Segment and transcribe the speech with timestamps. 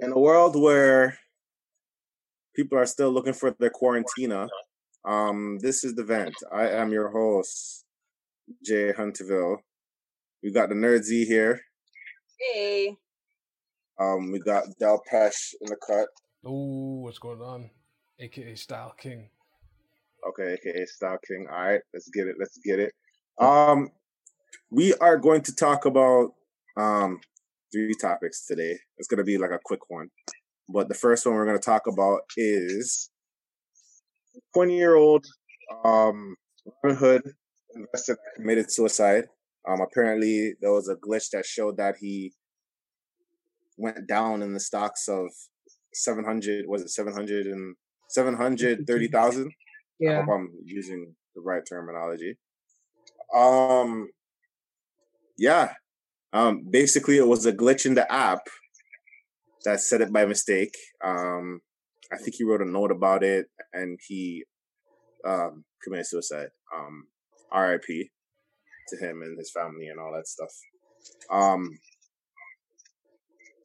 [0.00, 1.18] in a world where
[2.54, 4.48] people are still looking for their quarantina,
[5.04, 6.34] um, this is the vent.
[6.52, 7.84] I am your host,
[8.64, 9.58] Jay Hunterville.
[10.42, 11.60] We got the Nerd Z here.
[12.38, 12.96] Hey.
[14.00, 16.08] Um, we got Del Pesh in the cut.
[16.48, 17.70] Ooh, what's going on?
[18.18, 19.28] AKA Style King.
[20.26, 21.46] Okay, aka Style King.
[21.50, 22.36] All right, let's get it.
[22.38, 22.92] Let's get it.
[23.38, 23.90] Um,
[24.70, 26.34] we are going to talk about
[26.76, 27.20] um
[27.72, 28.78] three topics today.
[28.98, 30.08] It's going to be like a quick one.
[30.68, 33.10] But the first one we're going to talk about is
[34.54, 35.24] 20 year old
[35.84, 36.36] um,
[36.84, 37.22] Robinhood
[37.74, 39.24] investor committed suicide.
[39.68, 42.32] Um, apparently, there was a glitch that showed that he
[43.76, 45.28] went down in the stocks of
[45.94, 47.74] 700, was it 700 and
[48.08, 49.52] 730,000?
[49.98, 50.12] Yeah.
[50.12, 52.36] I hope I'm using the right terminology.
[53.34, 54.08] Um,
[55.38, 55.74] yeah,
[56.32, 58.46] um, basically, it was a glitch in the app
[59.64, 60.76] that set it by mistake.
[61.04, 61.60] Um,
[62.12, 64.44] I think he wrote a note about it, and he
[65.24, 66.48] um, committed suicide.
[66.74, 67.04] Um,
[67.52, 68.10] R.I.P.
[68.88, 70.52] to him and his family and all that stuff.
[71.30, 71.78] Um,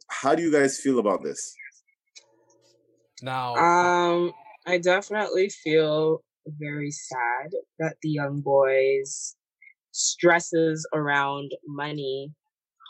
[0.07, 1.55] how do you guys feel about this?
[3.21, 4.33] Now, Um,
[4.65, 9.35] I definitely feel very sad that the young boy's
[9.91, 12.33] stresses around money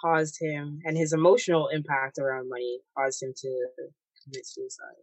[0.06, 3.67] caused him, and his emotional impact around money caused him to
[4.23, 5.02] commit suicide.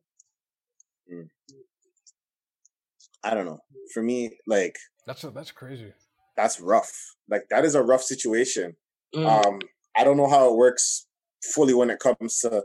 [3.25, 3.61] I don't know.
[3.93, 5.93] For me, like that's a, that's crazy.
[6.37, 6.93] that's rough.
[7.29, 8.77] Like that is a rough situation.
[9.15, 9.47] Mm.
[9.47, 9.59] Um,
[9.97, 11.07] I don't know how it works
[11.55, 12.65] fully when it comes to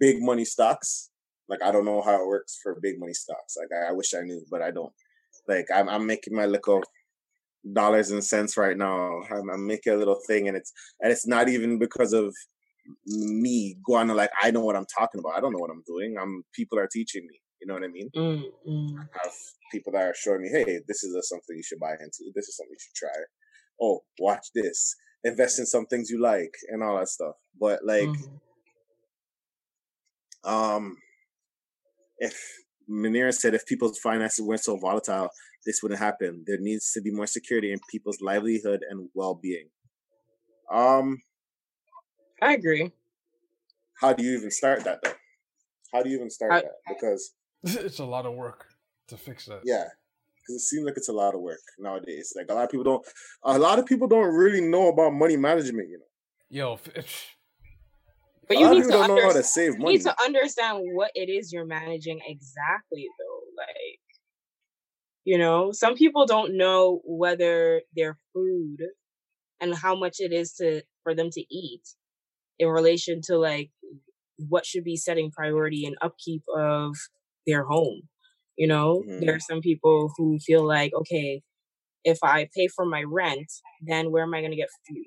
[0.00, 1.10] big money stocks.
[1.48, 3.56] Like I don't know how it works for big money stocks.
[3.56, 4.92] Like I, I wish I knew, but I don't.
[5.48, 6.82] Like I'm, I'm making my little
[7.72, 9.22] dollars and cents right now.
[9.30, 12.34] I'm, I'm making a little thing, and it's and it's not even because of
[13.06, 15.36] me going to like I know what I'm talking about.
[15.36, 16.16] I don't know what I'm doing.
[16.20, 17.40] I'm people are teaching me.
[17.60, 18.10] You know what I mean?
[18.14, 18.98] Mm, mm.
[18.98, 19.32] I have
[19.72, 22.30] people that are showing me, hey, this is a, something you should buy into.
[22.34, 23.22] This is something you should try.
[23.80, 24.94] Oh, watch this.
[25.24, 27.34] Invest in some things you like and all that stuff.
[27.58, 28.40] But like, Mhm.
[30.44, 30.96] um,
[32.18, 32.40] if
[32.88, 35.30] Manira said if people's finances weren't so volatile,
[35.66, 36.44] this wouldn't happen.
[36.46, 39.68] There needs to be more security in people's livelihood and well-being.
[40.72, 41.18] Um,
[42.40, 42.92] I agree.
[44.00, 45.12] how do you even start that though?
[45.92, 46.72] How do you even start I- that?
[46.88, 47.34] Because
[47.64, 48.66] it's a lot of work
[49.08, 49.60] to fix that.
[49.64, 49.84] Yeah,
[50.36, 52.32] because it seems like it's a lot of work nowadays.
[52.36, 53.06] Like a lot of people don't,
[53.44, 55.88] a lot of people don't really know about money management.
[55.88, 56.04] You know,
[56.48, 57.26] Yo, if, if,
[58.48, 59.74] But a you lot need people to don't know how to understand.
[59.74, 63.40] save You need to understand what it is you're managing exactly, though.
[63.56, 64.00] Like,
[65.26, 68.80] you know, some people don't know whether their food
[69.60, 71.82] and how much it is to for them to eat
[72.58, 73.70] in relation to like
[74.38, 76.96] what should be setting priority and upkeep of
[77.46, 78.02] their home.
[78.58, 79.18] You know, Mhm.
[79.18, 81.42] there are some people who feel like, okay,
[82.04, 85.06] if I pay for my rent, then where am I going to get food?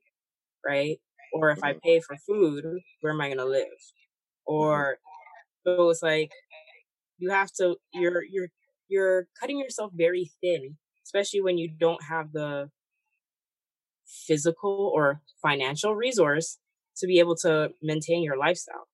[0.65, 0.99] Right?
[1.33, 1.79] Or if I Mhm.
[1.83, 2.65] pay for food,
[3.01, 3.67] where am I going to live?
[4.45, 4.99] Or
[5.65, 6.31] so it's like
[7.17, 8.49] you have to you're you're
[8.89, 12.69] you're cutting yourself very thin, especially when you don't have the
[14.05, 16.57] physical or financial resource
[16.97, 18.87] to be able to maintain your lifestyle.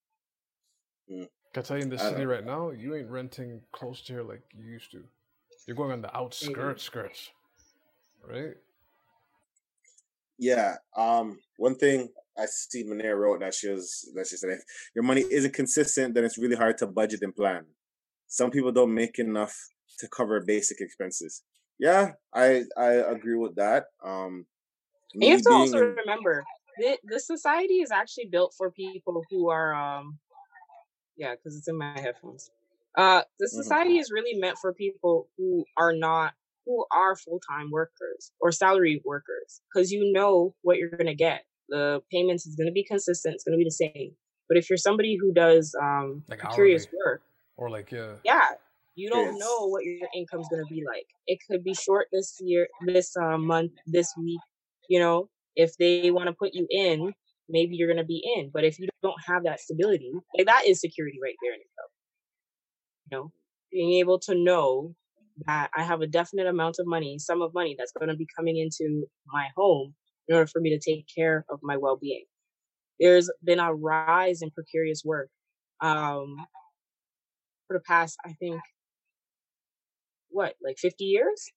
[1.08, 4.02] can I tell you in the I don't city right now, you ain't renting close
[4.02, 5.02] to here like you used to.
[5.66, 7.30] You're going on the outskirts, skirts,
[8.24, 8.54] right?
[10.38, 10.76] Yeah.
[10.96, 11.38] Um.
[11.56, 14.60] One thing I see Manera wrote that she was that she said if
[14.94, 17.64] your money isn't consistent, then it's really hard to budget and plan.
[18.28, 19.56] Some people don't make enough
[19.98, 21.42] to cover basic expenses.
[21.78, 23.86] Yeah, I I agree with that.
[24.02, 24.46] Um.
[25.14, 26.44] You have to also in- remember
[26.78, 30.18] the the society is actually built for people who are um
[31.16, 32.50] yeah, because it's in my headphones.
[32.96, 33.62] Uh the Mhm.
[33.62, 36.34] society is really meant for people who are not
[36.66, 41.44] who are full-time workers or salary workers because you know what you're going to get.
[41.68, 44.16] The payments is going to be consistent, it's going to be the same.
[44.48, 46.86] But if you're somebody who does um Like hourly.
[47.04, 47.22] work,
[47.56, 48.54] Or like, yeah, yeah
[48.96, 49.38] you don't Yes.
[49.38, 51.06] know what your income's going to be like.
[51.26, 54.40] It could be short this year this uh, month this week
[54.88, 55.28] you know?
[55.56, 57.12] If they want to put you in
[57.48, 60.64] maybe you're going to be in but if you don't have that stability like that
[60.66, 61.90] is security right there in itself.
[63.10, 63.32] You know?
[63.72, 64.94] Being able to know
[65.46, 68.26] that i have a definite amount of money sum of money that's going to be
[68.34, 69.94] coming into my home
[70.28, 72.24] in order for me to take care of my well-being.
[72.98, 75.28] There's been a rise in precarious work
[75.82, 76.36] um
[77.66, 78.60] for the past i think
[80.30, 81.50] what like 50 years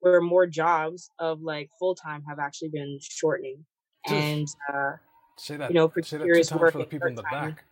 [0.00, 3.64] where more jobs of like full time have actually been shortening
[4.08, 4.92] and uh
[5.38, 5.70] say that.
[5.70, 7.50] you know, say that two precarious work for the people in the part-time.
[7.52, 7.64] back.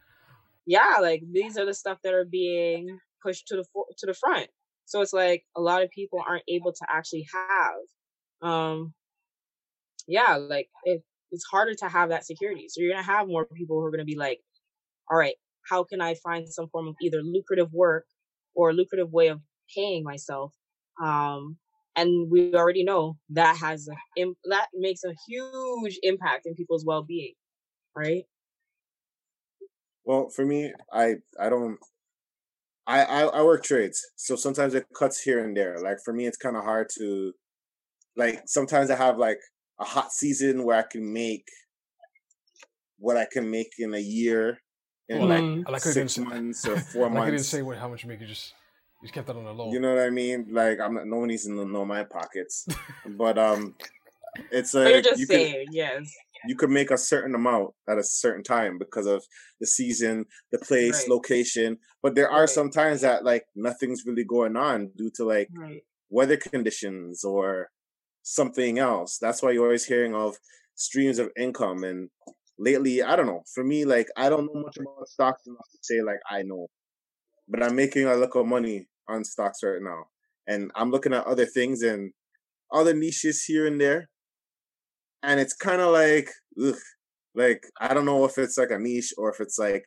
[0.66, 3.64] yeah, like these are the stuff that are being pushed to the
[3.98, 4.48] to the front.
[4.86, 8.92] So it's like a lot of people aren't able to actually have, um,
[10.06, 12.66] yeah, like it, it's harder to have that security.
[12.68, 14.40] So you're gonna have more people who are gonna be like,
[15.10, 15.36] all right,
[15.68, 18.04] how can I find some form of either lucrative work
[18.54, 19.40] or lucrative way of
[19.74, 20.54] paying myself?
[21.02, 21.58] Um,
[21.96, 27.34] and we already know that has a, that makes a huge impact in people's well-being,
[27.96, 28.24] right?
[30.04, 31.78] Well, for me, I I don't.
[32.86, 35.80] I, I, I work trades, so sometimes it cuts here and there.
[35.80, 37.32] Like for me, it's kind of hard to,
[38.14, 39.38] like sometimes I have like
[39.80, 41.46] a hot season where I can make
[42.98, 44.58] what I can make in a year
[45.08, 47.26] in well, like, like six months or four like months.
[47.26, 48.20] I didn't say what, how much you make.
[48.20, 48.52] You just
[49.04, 49.70] you just kept that on the low.
[49.70, 50.48] You know what I mean?
[50.50, 51.06] Like I'm not.
[51.06, 52.66] No one needs to know my pockets,
[53.06, 53.74] but um,
[54.50, 56.16] it's like you're just you saying, can, yes
[56.46, 59.24] you could make a certain amount at a certain time because of
[59.60, 61.08] the season, the place, right.
[61.08, 61.78] location.
[62.02, 62.48] But there are right.
[62.48, 65.82] some times that like nothing's really going on due to like right.
[66.10, 67.70] weather conditions or
[68.22, 69.18] something else.
[69.20, 70.36] That's why you're always hearing of
[70.74, 71.84] streams of income.
[71.84, 72.10] And
[72.58, 73.42] lately, I don't know.
[73.54, 76.68] For me, like I don't know much about stocks enough to say like I know,
[77.48, 80.06] but I'm making a lot of money on stocks right now,
[80.46, 82.12] and I'm looking at other things and
[82.72, 84.08] other niches here and there
[85.24, 86.30] and it's kind of like,
[86.62, 86.76] ugh,
[87.34, 89.84] like I don't know if it's like a niche or if it's like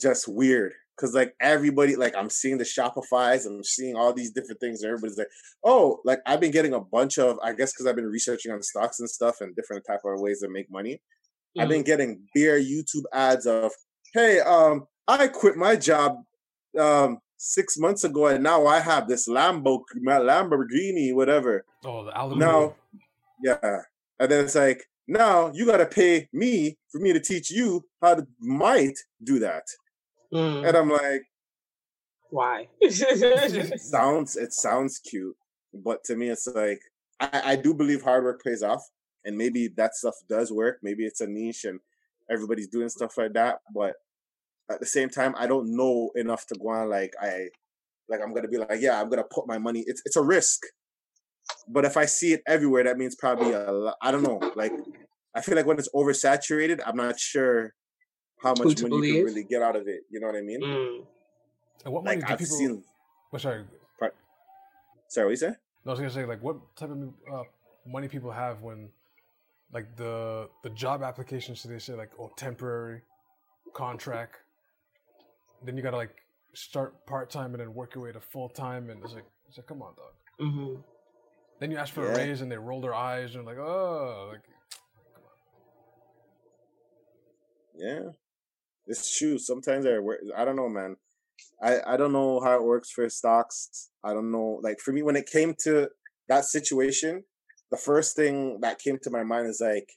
[0.00, 0.72] just weird.
[1.00, 4.90] Cause like everybody, like I'm seeing the Shopify's, I'm seeing all these different things, and
[4.90, 5.30] everybody's like,
[5.64, 8.62] "Oh, like I've been getting a bunch of, I guess, because I've been researching on
[8.62, 10.94] stocks and stuff and different type of ways to make money.
[10.94, 11.60] Mm-hmm.
[11.62, 13.72] I've been getting bare YouTube ads of,
[14.12, 16.18] "Hey, um, I quit my job
[16.78, 21.64] um six months ago, and now I have this Lambo, Lamborghini, whatever.
[21.84, 22.76] Oh, the Now,
[23.42, 23.80] yeah.
[24.20, 27.84] And then it's like, now you got to pay me for me to teach you
[28.00, 29.64] how to might do that.
[30.32, 30.68] Mm.
[30.68, 31.24] And I'm like,
[32.30, 32.68] why?
[32.80, 35.36] it sounds it sounds cute,
[35.74, 36.80] but to me it's like
[37.20, 38.88] I, I do believe hard work pays off,
[39.24, 40.78] and maybe that stuff does work.
[40.82, 41.80] Maybe it's a niche and
[42.30, 43.96] everybody's doing stuff like that, but
[44.70, 47.48] at the same time, I don't know enough to go on like I
[48.08, 49.84] like I'm gonna be like, yeah, I'm gonna put my money.
[49.86, 50.60] It's it's a risk.
[51.68, 54.40] But if I see it everywhere, that means probably a I don't know.
[54.54, 54.72] Like
[55.34, 57.74] I feel like when it's oversaturated, I'm not sure
[58.42, 59.14] how much money believe?
[59.14, 60.00] you can really get out of it.
[60.10, 60.60] You know what I mean?
[60.60, 61.04] Mm.
[61.84, 62.56] And what money like, do I've people?
[62.56, 62.84] Seen,
[63.32, 63.64] oh, sorry.
[63.98, 64.14] Part,
[65.08, 65.54] sorry, what you say?
[65.84, 66.98] No, I was gonna say like what type of
[67.32, 67.42] uh,
[67.86, 68.88] money people have when
[69.72, 73.00] like the the job applications they say like oh temporary
[73.74, 74.36] contract
[75.64, 76.16] then you gotta like
[76.54, 79.82] start part-time and then work your way to full-time and it's like it's like come
[79.82, 80.80] on dog mm-hmm.
[81.62, 82.14] Then you ask for yeah.
[82.14, 84.40] a raise and they roll their eyes and like, oh, like,
[87.76, 88.08] yeah,
[88.88, 89.38] it's true.
[89.38, 90.18] Sometimes I work.
[90.36, 90.96] I don't know, man.
[91.62, 93.90] I I don't know how it works for stocks.
[94.02, 94.58] I don't know.
[94.60, 95.88] Like for me, when it came to
[96.26, 97.22] that situation,
[97.70, 99.92] the first thing that came to my mind is like,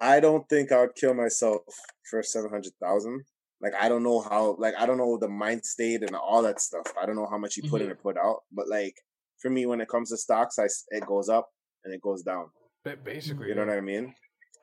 [0.00, 1.62] I don't think I would kill myself
[2.10, 3.22] for seven hundred thousand.
[3.64, 4.56] Like I don't know how.
[4.58, 6.86] Like I don't know the mind state and all that stuff.
[7.00, 7.86] I don't know how much you put mm-hmm.
[7.86, 8.42] in or put out.
[8.52, 8.94] But like
[9.40, 11.48] for me when it comes to stocks, I it goes up
[11.82, 12.50] and it goes down.
[12.84, 14.14] But Basically, you know what I mean.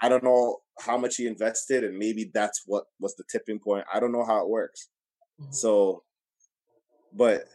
[0.04, 3.86] I don't know how much he invested, and maybe that's what was the tipping point.
[3.92, 4.90] I don't know how it works.
[5.42, 5.52] Mm-hmm.
[5.52, 6.04] So,
[7.12, 7.46] but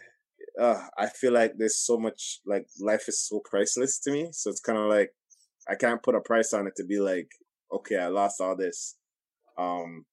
[0.61, 4.31] uh, I feel like there's so much like life is so priceless to me.
[4.33, 5.13] So it's kind of like
[5.69, 7.29] I can't put a price on it to be like,
[7.73, 8.97] okay, I lost all this,
[9.59, 10.05] um,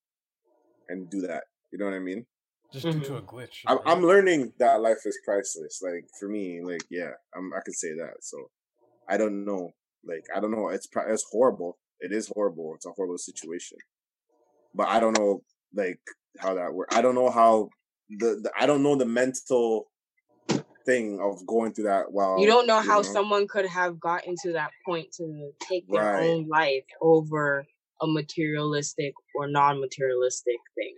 [0.90, 1.44] and do that.
[1.72, 2.26] You know what I mean?
[2.74, 3.00] just mm-hmm.
[3.00, 3.60] due to a glitch.
[3.68, 5.80] I'm, I'm, learning that life is priceless.
[5.82, 8.16] Like for me, like yeah, I'm, I can say that.
[8.22, 8.50] So
[9.08, 9.70] I don't know.
[10.04, 10.70] Like I don't know.
[10.70, 11.78] It's it's horrible.
[12.00, 12.74] It is horrible.
[12.76, 13.78] It's a horrible situation.
[14.74, 16.00] But I don't know like
[16.40, 16.96] how that works.
[16.96, 17.70] I don't know how
[18.10, 19.88] the, the I don't know the mental
[20.86, 23.04] thing of going through that while you don't know you how know.
[23.04, 26.24] someone could have gotten to that point to take their right.
[26.24, 27.66] own life over
[28.02, 30.96] a materialistic or non-materialistic thing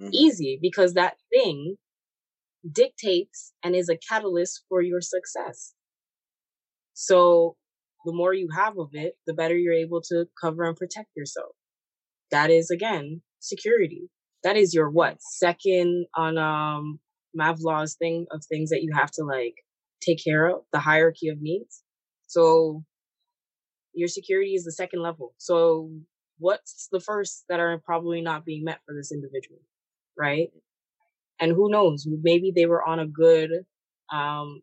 [0.00, 0.10] mm-hmm.
[0.12, 1.76] easy because that thing
[2.70, 5.74] dictates and is a catalyst for your success.
[6.94, 7.56] So
[8.04, 11.54] the more you have of it, the better you're able to cover and protect yourself.
[12.30, 14.10] That is again security.
[14.44, 17.00] That is your what second on um
[17.38, 19.54] Maslow's thing of things that you have to like
[20.00, 21.82] take care of the hierarchy of needs.
[22.26, 22.84] So
[23.92, 25.34] your security is the second level.
[25.38, 25.90] So
[26.40, 29.60] what's the first that are probably not being met for this individual?
[30.20, 30.50] right?
[31.40, 33.50] And who knows, maybe they were on a good
[34.12, 34.60] um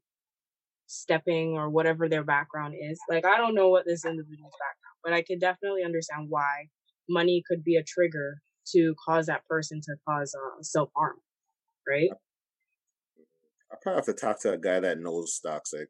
[0.85, 2.99] stepping or whatever their background is.
[3.09, 6.67] Like I don't know what this individual's background, but I can definitely understand why
[7.09, 8.41] money could be a trigger
[8.73, 11.17] to cause that person to cause uh, self harm,
[11.87, 12.09] right?
[13.71, 15.89] I probably have to talk to a guy that knows stocks, like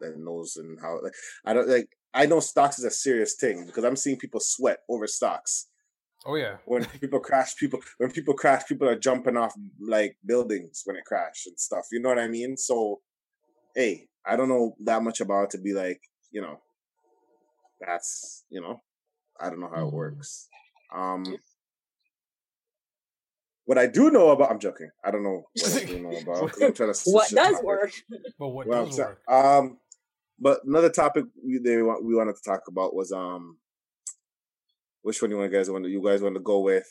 [0.00, 1.00] that knows and how.
[1.02, 1.14] Like
[1.44, 1.88] I don't like.
[2.14, 5.68] I know stocks is a serious thing because I'm seeing people sweat over stocks.
[6.26, 6.58] Oh yeah.
[6.66, 11.04] When people crash, people when people crash, people are jumping off like buildings when it
[11.04, 11.86] crashed and stuff.
[11.92, 12.56] You know what I mean?
[12.56, 13.02] So,
[13.74, 16.60] hey, I don't know that much about it to be like, you know,
[17.80, 18.82] that's you know,
[19.40, 20.48] I don't know how it works.
[20.94, 21.38] Um,
[23.66, 24.90] what I do know about, I'm joking.
[25.04, 26.52] I don't know what I do know about.
[26.52, 27.64] 'cause I'm trying to What does topic.
[27.66, 27.92] work?
[28.38, 29.16] But what Well, I'm does sorry.
[29.28, 29.44] work?
[29.44, 29.78] Um,
[30.38, 33.58] but another topic we they want we wanted to talk about was um,
[35.02, 36.88] which one you want guys want you guys want to go with,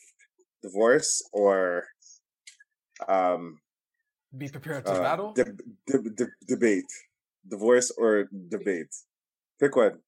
[0.61, 1.85] divorce or
[3.07, 3.59] um,
[4.37, 5.33] Be prepared to uh, battle.
[5.33, 5.45] de-
[5.87, 6.91] de- de- debate,
[7.47, 8.93] divorce or debate.
[9.59, 9.99] Pick one.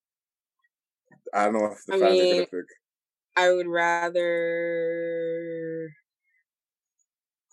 [1.34, 2.66] I don't know if the I fans are gonna pick.
[3.36, 4.30] I would rather.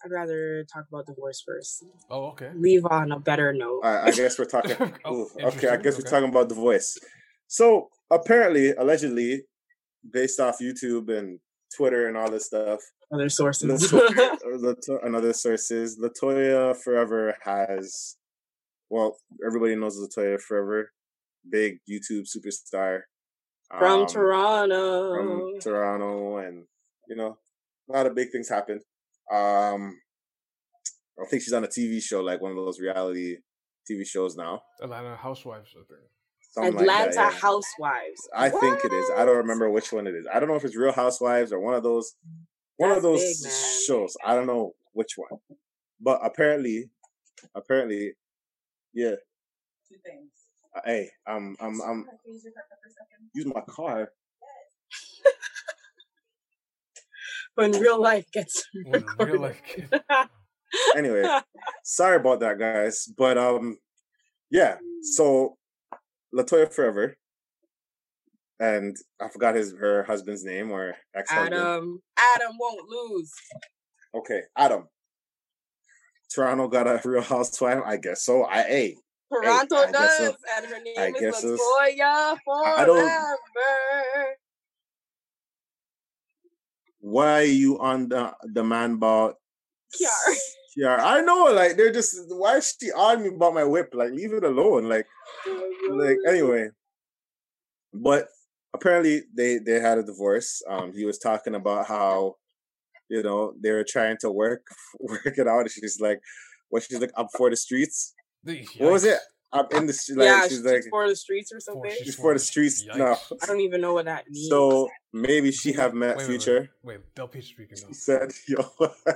[0.05, 1.85] I'd rather talk about divorce first.
[2.11, 2.51] oh okay.
[2.57, 3.81] Leave on a better note.
[3.85, 4.77] I, I guess we're talking.
[5.05, 5.83] Oh, Ooh, okay, I interesting.
[5.83, 6.99] guess we're talking about the voice.
[7.47, 9.43] So apparently, allegedly,
[10.11, 11.39] based off YouTube and
[11.77, 12.81] Twitter and all this stuff,
[13.13, 13.93] Other sources.
[13.93, 14.39] Latoya,
[14.89, 18.17] or and other sources, Latoya Forever has,
[18.91, 19.17] well,
[19.47, 20.91] everybody knows Latoya Forever,
[21.49, 23.01] big YouTube superstar
[23.79, 25.15] From um, Toronto.
[25.15, 26.65] from Toronto, and
[27.09, 27.37] you know,
[27.89, 28.81] a lot of big things happen.
[29.31, 29.99] Um,
[31.23, 33.37] I think she's on a TV show, like one of those reality
[33.91, 34.63] TV shows now.
[34.83, 35.71] Atlanta Housewives.
[35.75, 36.01] I think.
[36.53, 37.39] Something like Atlanta that, yeah.
[37.39, 38.29] Housewives.
[38.37, 39.11] I think it is.
[39.17, 40.27] I don't remember which one it is.
[40.33, 42.15] I don't know if it's Real Housewives or one of those
[42.77, 43.53] one of those big,
[43.87, 44.15] shows.
[44.25, 45.41] I don't know which one.
[46.01, 46.91] But apparently
[47.55, 48.13] apparently
[48.93, 49.13] yeah.
[49.89, 50.31] Two things.
[50.77, 53.31] uh, Hey, I'm I'm I'm Can you use your cup for a second?
[53.35, 54.11] use my car.
[57.55, 59.91] When real life gets When real life kid.
[60.97, 61.23] Anyway,
[61.85, 63.07] sorry about that guys.
[63.19, 63.77] But um
[64.51, 65.59] yeah, so
[66.35, 67.15] Latoya Forever
[68.59, 71.55] and I forgot his her husband's name or ex husband.
[71.55, 72.01] Adam
[72.37, 73.31] Adam won't lose.
[74.15, 74.89] Okay, Adam.
[76.35, 77.83] Toronto got a real housewife.
[77.85, 78.45] I guess so.
[78.45, 78.65] I a.
[78.67, 78.97] hey,
[79.31, 80.37] Toronto I does, so.
[80.57, 81.49] and her name I is guess so.
[81.57, 82.37] Latoya
[82.77, 84.37] I don't- Forever.
[87.03, 89.37] Why are you on the the man about
[89.95, 90.37] Kiara.
[90.75, 91.53] Yeah, I know.
[91.53, 93.91] Like they're just why is she on me about my whip?
[93.93, 94.89] Like leave it alone.
[94.89, 95.07] Like
[95.91, 96.71] like anyway.
[97.93, 98.29] But
[98.73, 100.63] apparently they they had a divorce.
[100.67, 102.37] Um, he was talking about how
[103.11, 104.65] you know they were trying to work
[104.99, 105.61] work it out.
[105.61, 106.23] And she's like,
[106.71, 108.15] what she's like, I'm for the streets.
[108.79, 109.19] What was it?
[109.55, 109.67] Yikes.
[109.73, 110.19] I'm in the street.
[110.19, 111.91] Like yeah, she's she's like, for the streets or something.
[111.91, 112.95] she's she's for the streets now.
[113.15, 113.33] Yikes.
[113.43, 114.49] I don't even know what that means.
[114.49, 116.43] So maybe she have met Wait, wait, wait.
[116.43, 116.71] future.
[116.83, 117.89] Wait, Del Peach speaking now.
[117.89, 118.65] She said, "Yo."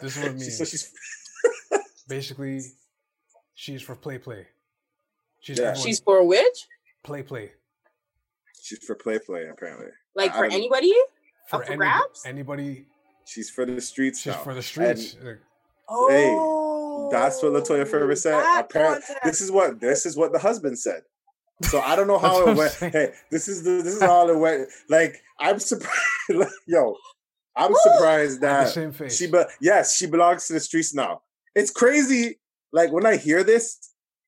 [0.03, 0.71] This is what it She- So means.
[0.71, 0.93] she's
[2.09, 2.61] Basically,
[3.55, 4.47] she's for play play.
[5.41, 5.75] She's Yeah.
[5.75, 6.67] she's for which?
[7.03, 7.53] play play.
[8.63, 9.87] she's for play play apparently.
[10.15, 10.93] Like I for don't- anybody?
[11.49, 12.23] For, Up for any- grabs?
[12.27, 12.87] anybody,
[13.25, 14.39] She's for the streets she's now.
[14.41, 15.17] for the streets.
[15.23, 15.39] Like,
[15.89, 16.09] Oh,
[17.11, 18.43] That's what Latoya Forever said.
[18.59, 21.03] Apparently, this is what this is what the husband said.
[21.63, 22.73] So I don't know how it went.
[22.73, 22.93] saying.
[22.93, 24.69] Hey, this is the this is all it went.
[24.89, 25.95] Like I'm surprised.
[26.31, 26.95] like, yo,
[27.57, 27.79] I'm Woo!
[27.83, 29.17] surprised the that same face.
[29.17, 29.27] she.
[29.27, 31.23] But yes, she belongs to the streets now.
[31.55, 32.39] It's crazy.
[32.73, 33.79] Like when I hear this,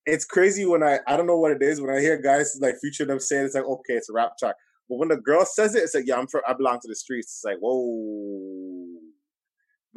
[0.05, 2.75] it's crazy when I I don't know what it is when I hear guys like
[2.79, 4.55] future them saying it's like okay, it's a rap track.
[4.89, 6.95] But when the girl says it, it's like yeah, I'm for, I belong to the
[6.95, 7.27] streets.
[7.27, 8.48] It's like whoa.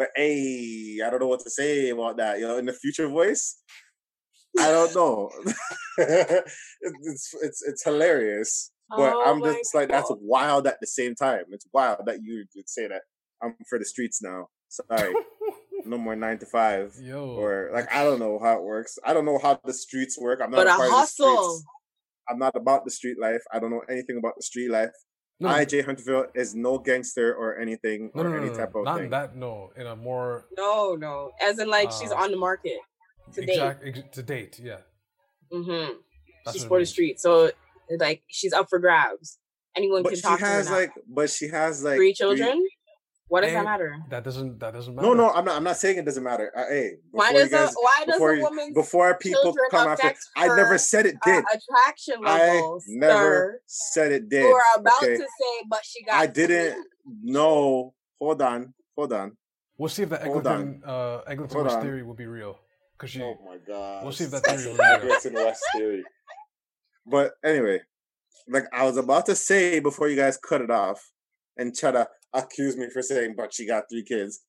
[0.02, 2.40] But hey, I don't know what to say about that.
[2.40, 3.56] You know, in the future voice,
[4.58, 5.30] I don't know.
[5.98, 11.14] it's it's it's hilarious, but Oh I'm my just like that's wild at the same
[11.14, 11.44] time.
[11.52, 13.02] It's wild that you would say that
[13.40, 14.48] I'm for the streets now.
[14.70, 15.14] Sorry,
[15.84, 16.96] no more nine to five.
[17.00, 18.98] Yo, Or like I don't know how it works.
[19.04, 20.40] I don't know how the streets work.
[20.42, 21.36] I'm not But a a part of the hustle.
[21.44, 21.64] streets.
[22.28, 23.42] I'm not about the street life.
[23.52, 24.90] I don't know anything about the street life.
[25.42, 28.50] No, no, I, Jay Hunterville, is no gangster or anything no, or no, no, any
[28.50, 29.10] no, type no, of not thing.
[29.10, 29.36] that.
[29.36, 31.32] No, in a more No, no.
[31.42, 32.78] As in, like she's Uh, on the market.
[33.34, 33.58] To date.
[33.84, 34.58] ex- to date.
[34.62, 34.78] Yeah,
[35.52, 35.92] Mm-hmm.
[36.44, 37.50] That's She's what it for the street, so
[37.98, 39.38] like she's up for grabs.
[39.76, 42.66] Anyone but can talk to her has like, but she has like three children.
[43.32, 43.96] What does that matter?
[44.10, 45.08] that doesn't that doesn't matter.
[45.08, 45.56] No, no, I'm not.
[45.56, 46.52] I'm not saying it doesn't matter.
[46.54, 49.88] Uh, hey, Why before you does a why does a you- woman's before people come
[49.88, 51.44] after, affect I never said it uh, did.
[51.44, 52.84] attraction levels.
[52.86, 53.60] I never sir?
[53.66, 54.42] said it did.
[54.42, 55.16] You were about okay?
[55.16, 56.14] to say, but she got.
[56.16, 56.84] I didn't.
[57.22, 59.34] No, hold on, hold on.
[59.78, 62.58] We'll see if the Hold Eglinton uh, Eglinton West theory will be real.
[62.98, 64.02] Cause she, Oh my god.
[64.04, 65.12] We'll see if that theory will be real.
[65.16, 66.04] Eglinton West theory.
[67.06, 67.80] But anyway,
[68.46, 71.10] like I was about to say before you guys cut it off,
[71.56, 74.40] and try to accuse me for saying, but she got three kids.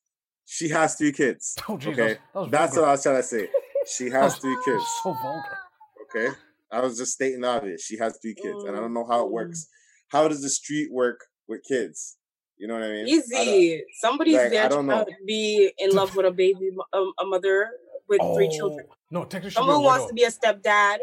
[0.46, 1.56] She has three kids.
[1.70, 3.48] Oh, geez, okay, that was, that was that's what I was trying to say.
[3.88, 4.84] She has three kids.
[5.04, 5.58] So vulgar.
[6.04, 6.36] Okay,
[6.72, 7.84] I was just stating the obvious.
[7.86, 9.32] She has three kids, and I don't know how it Mm.
[9.32, 9.68] works.
[10.10, 12.18] How does the street work with kids?
[12.58, 13.06] You know what I mean?
[13.06, 13.84] I Easy.
[14.00, 17.72] Somebody's like, there don't to be in love with a baby, mo- um, a mother
[18.08, 18.86] with three children.
[18.90, 20.98] Oh, No, technically Someone be a wants to be a stepdad.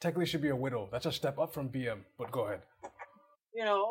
[0.00, 0.88] Technically should be a widow.
[0.90, 2.00] That's a step up from BM.
[2.16, 2.62] But go ahead.
[3.54, 3.90] You know,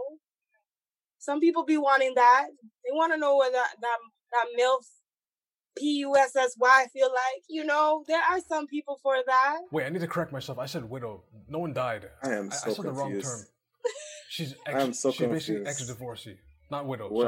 [1.20, 2.48] some people be wanting that.
[2.86, 3.98] They want to know what that that
[4.32, 4.84] that milf
[5.78, 7.44] P U S S Y feel like.
[7.50, 9.58] You know, there are some people for that.
[9.72, 10.58] Wait, I need to correct myself.
[10.60, 11.24] I said widow.
[11.48, 12.08] No one died.
[12.24, 13.28] I am I, so I said the wrong confused.
[13.28, 13.46] term.
[14.30, 15.68] She's I ex, am so she's basically confused.
[15.82, 16.38] ex-divorcee,
[16.70, 17.10] not widow.
[17.10, 17.28] What-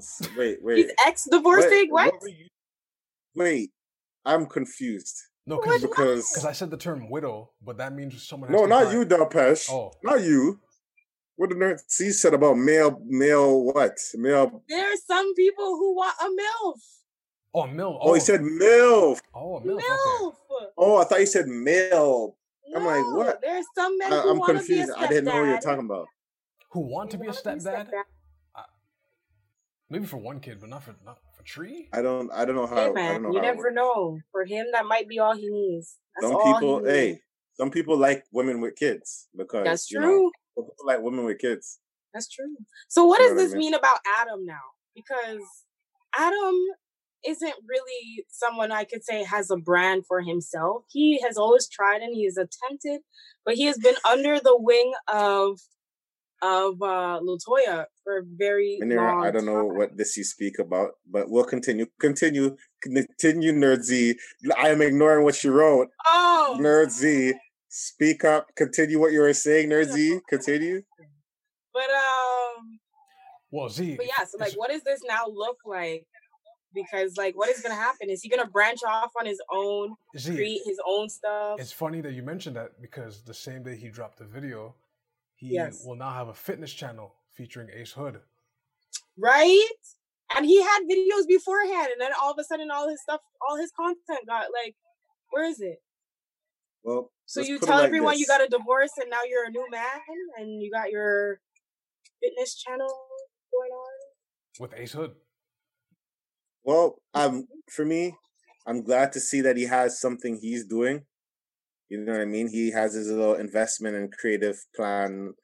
[0.00, 0.36] Sorry.
[0.36, 0.76] Wait, wait.
[0.76, 1.88] He's ex divorcing.
[1.90, 2.14] What?
[2.20, 2.46] were you-
[3.34, 3.70] Wait,
[4.24, 5.16] I'm confused
[5.46, 5.80] No, What?
[5.80, 8.50] because because I said the term widow, but that means someone.
[8.50, 8.92] Has no, to not die.
[8.92, 9.70] you, Delpesh.
[9.70, 9.92] Oh.
[10.04, 10.60] not you.
[11.38, 13.96] What did Nerd C said about male, male what?
[14.16, 14.60] Male.
[14.68, 16.80] There are some people who want a milf.
[17.54, 17.98] Oh, milf.
[18.00, 18.24] Oh, he oh.
[18.24, 19.20] said MILF.
[19.32, 19.78] Oh, a MILF.
[19.80, 20.72] Okay.
[20.76, 22.36] Oh, I thought you said male.
[22.74, 23.40] I'm like, No, what?
[23.40, 24.98] There's some men I, who I'm want to be a confused.
[24.98, 25.62] I didn't know what you were stepdad.
[25.62, 26.06] talking about.
[26.72, 27.86] Who want to be a wanna stepdad?
[29.88, 31.88] Maybe for one kid, but not for not for three.
[31.92, 32.32] I don't.
[32.32, 32.92] I don't know how.
[32.94, 33.44] Hey I don't know you how.
[33.44, 34.18] never know.
[34.32, 35.96] For him, that might be all he needs.
[36.16, 36.94] That's Some all people, he needs.
[36.94, 37.20] hey,
[37.54, 40.14] some people like women with kids because That's you know, true.
[40.24, 40.32] some people
[40.84, 41.78] like women with kids.
[42.14, 42.56] That's true.
[42.88, 43.58] So what You does what I this mean?
[43.60, 44.54] mean about Adam now?
[44.94, 45.42] Because
[46.16, 46.54] Adam
[47.26, 50.84] isn't really someone I could say has a brand for himself.
[50.88, 53.00] He has always tried and he has attempted,
[53.44, 55.58] but he has been under the wing of
[56.40, 60.92] of uh Latoya for a very long I don't know what this you speak about,
[61.10, 61.86] but we'll continue.
[62.00, 62.56] Continue.
[62.80, 64.14] Continue, Nerd Z.
[64.56, 65.88] I am ignoring what you wrote.
[66.06, 67.34] Oh, Nerd Z,
[67.78, 68.48] speak up.
[68.56, 70.20] Continue what you were saying, Nerd Z.
[70.28, 70.82] Continue.
[71.72, 72.80] but um,
[73.50, 73.96] Well, Z.
[73.96, 74.24] but yeah.
[74.24, 76.04] So like, what does this now look like?
[76.74, 78.10] Because like, what is gonna happen?
[78.10, 81.60] Is he gonna branch off on his own, Z, create his own stuff?
[81.60, 84.74] It's funny that you mentioned that because the same day he dropped the video,
[85.36, 85.84] he Yes.
[85.86, 88.20] will now have a fitness channel featuring Ace Hood.
[89.16, 89.64] right?
[90.36, 93.56] And he had videos beforehand, and then all of a sudden, all his stuff, all
[93.56, 94.74] his content got like,
[95.30, 95.78] where is it?
[96.82, 99.50] Well, So let's you tell like everyone you got a divorce, and now you're a
[99.50, 100.00] new man,
[100.38, 101.40] and you got your
[102.22, 102.88] fitness channel
[103.52, 103.92] going on.
[104.58, 105.10] with Ace Hood.
[106.64, 108.14] Well, um, for me,
[108.66, 111.02] I'm glad to see that he has something he's doing.
[111.90, 112.48] You know what I mean?
[112.48, 115.34] He has his little investment and creative plan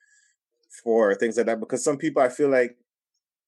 [0.83, 1.61] for things like that.
[1.61, 2.77] Because some people, I feel like,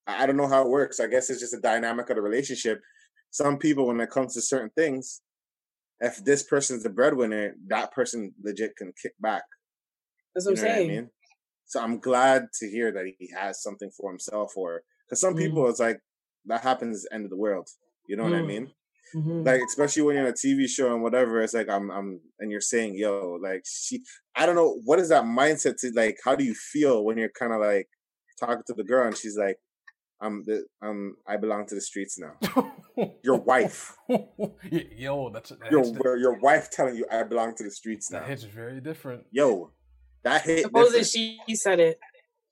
[0.07, 1.01] I I don't know how it works.
[1.01, 2.83] I guess it's just a dynamic of the relationship.
[3.31, 5.23] Some people, when it comes to certain things,
[6.01, 9.45] if this person's the breadwinner, that person legit can kick back.
[10.35, 11.11] That's what I'm what I mean?
[11.67, 15.37] So I'm glad to hear that he has something for himself, or because some Mm.
[15.37, 16.01] people, it's like
[16.47, 17.69] that happens the end of the world.
[18.09, 18.43] You know what I Mm.
[18.43, 18.73] mean?
[19.15, 19.47] Mhm.
[19.47, 22.51] Like especially when you're on a TV show and whatever, it's like I'm I'm and
[22.51, 24.05] you're saying, yo, like she
[24.37, 27.31] I don't know, what is that mindset to like how do you feel when you're
[27.31, 27.89] kinda like
[28.41, 29.59] talking to the girl and she's like,
[30.21, 32.35] I'm the um I belong to the streets now.
[33.23, 33.95] Your wife.
[34.71, 38.09] Yo, that's that Your hits, di- your wife telling you I belong to the streets
[38.09, 38.29] that now.
[38.29, 39.25] hits very different.
[39.31, 39.73] Yo,
[40.25, 41.41] that hit Supposedly different.
[41.49, 41.99] she said it.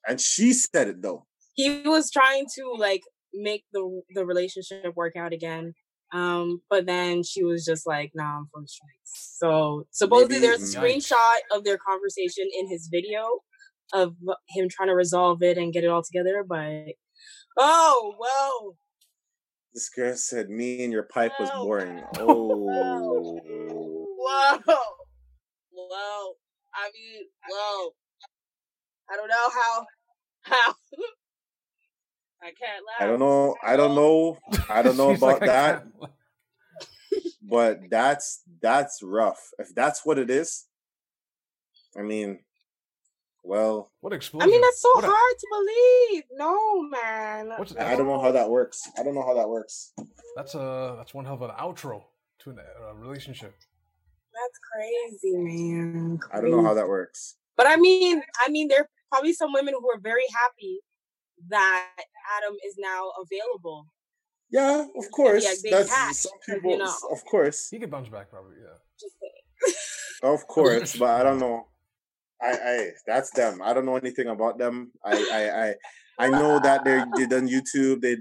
[0.07, 1.27] And she said it though.
[1.55, 5.73] He was trying to like make the the relationship work out again.
[6.13, 10.47] Um, but then she was just like, "Nah, I'm from the streets." So supposedly Maybe-
[10.47, 10.83] there's a Yikes.
[11.11, 13.41] screenshot of their conversation in his video
[13.93, 14.15] of
[14.51, 16.45] him trying to resolve it and get it all together.
[16.47, 16.95] But
[17.57, 18.77] oh well,
[19.73, 22.03] This girl said me and your pipe was boring.
[22.19, 23.41] Oh
[24.17, 24.77] whoa,
[25.73, 26.33] whoa.
[26.75, 27.91] I mean, whoa.
[29.11, 29.87] I don't know how
[30.43, 30.75] how.
[32.43, 33.01] I can't laugh.
[33.01, 33.55] I don't know.
[33.63, 34.39] I don't know.
[34.69, 35.87] I don't know She's like, about that.
[37.43, 39.51] but that's that's rough.
[39.59, 40.67] If that's what it is,
[41.99, 42.41] I mean,
[43.45, 44.49] well, What explosion?
[44.49, 46.25] I mean, that's so What a- hard to believe.
[46.33, 47.49] No, man.
[47.59, 48.83] What's- I don't know how that works.
[48.99, 49.93] I don't know how that works.
[50.37, 52.03] That's a that's one hell of an outro
[52.41, 53.55] to a uh, relationship.
[54.39, 56.19] That's crazy, man.
[56.33, 57.37] I don't know how that works.
[57.57, 60.81] But I mean, I mean, there are probably some women who are very happy
[61.49, 61.89] that
[62.37, 63.87] Adam is now available.
[64.51, 65.45] Yeah, of course.
[65.45, 66.71] Yeah, big that's catch, some 'cause, people.
[66.73, 66.95] you know.
[67.13, 68.57] Of course, He could bounce back probably.
[68.61, 68.79] Yeah.
[69.01, 69.17] Just
[70.23, 70.97] of course.
[70.97, 71.69] but I don't know.
[72.45, 73.61] I, I, that's them.
[73.63, 74.93] I don't know anything about them.
[75.05, 78.03] I, I, I, I know that they they done YouTube.
[78.03, 78.17] They,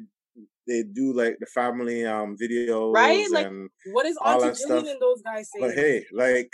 [0.66, 3.30] they do like the family um videos, Right?
[3.32, 4.88] Like, and What is All Auntie that Jillian stuff.
[4.94, 5.68] and those guys saying?
[5.68, 6.52] But hey, like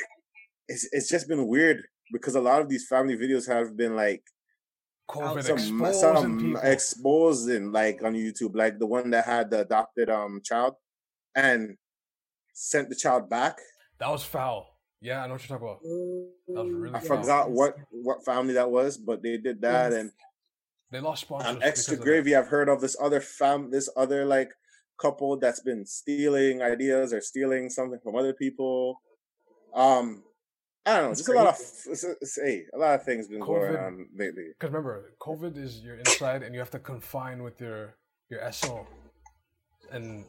[0.67, 4.23] it's it's just been weird because a lot of these family videos have been like
[5.09, 6.61] COVID some exposing some people.
[6.63, 10.73] exposing like on YouTube, like the one that had the adopted um child
[11.35, 11.77] and
[12.53, 13.57] sent the child back.
[13.99, 14.78] that was foul.
[15.01, 15.81] Yeah, I know what you're talking about.
[16.47, 19.91] That was really I Yes, forgot what what family that was, but they did that
[19.91, 20.01] Yes.
[20.01, 20.11] and
[20.91, 21.55] They lost sponsors.
[21.55, 24.49] on extra gravy i've heard of this other fam this other like
[24.99, 28.99] couple that's been stealing ideas or stealing something from other people
[29.73, 30.23] um
[30.85, 33.27] i don't know That's just a lot of it's, it's, hey, a lot of things
[33.29, 37.43] been going on lately Because remember, COVID is you're inside and you have to confine
[37.43, 37.95] with your
[38.29, 38.85] your SO,
[39.93, 40.25] and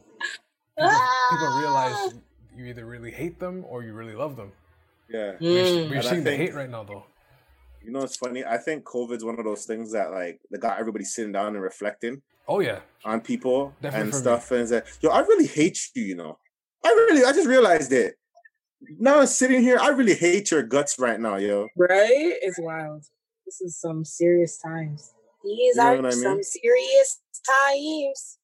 [0.79, 0.97] people,
[1.31, 1.57] people Ah!
[1.63, 2.13] realize
[2.57, 4.51] you either really hate them or you really love them.
[5.13, 5.87] Yeah But you're, Mm.
[5.87, 7.05] but you're And I seeing the hate right now, though.
[7.83, 10.79] you know it's funny i think covid's one of those things that like that got
[10.79, 14.21] everybody sitting down and reflecting Oh yeah, on people Definitely and for me.
[14.21, 16.37] stuff and it's like yo i really hate you you know
[16.83, 18.15] i really i just realized it
[18.99, 22.33] now I'm sitting here i really hate your guts right now yo Right?
[22.47, 23.03] It's wild.
[23.45, 25.13] This is some serious times.
[25.43, 26.13] These You know are I mean?
[26.13, 27.19] some serious
[27.53, 28.37] times.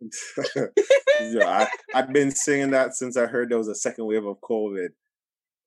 [1.36, 4.40] yeah, I, I've been singing that since I heard there was a second wave of
[4.40, 4.88] COVID.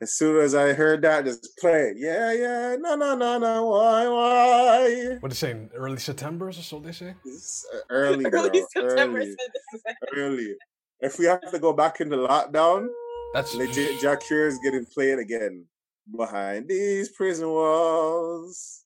[0.04, 1.96] As soon as I heard that, just play it.
[1.98, 5.16] Yeah, yeah, no, no, no, no, why, why?
[5.22, 5.70] what are they saying?
[5.74, 7.14] Early September or so they say.
[7.24, 9.20] It's uh, early, girl, Early September.
[9.20, 10.56] early, said this is- early.
[11.00, 12.88] If we have to go back into lockdown,
[13.34, 15.68] That's legit Jack Cure is getting played again
[16.14, 18.84] behind these prison walls,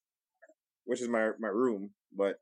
[0.86, 1.90] which is my my room.
[2.16, 2.40] But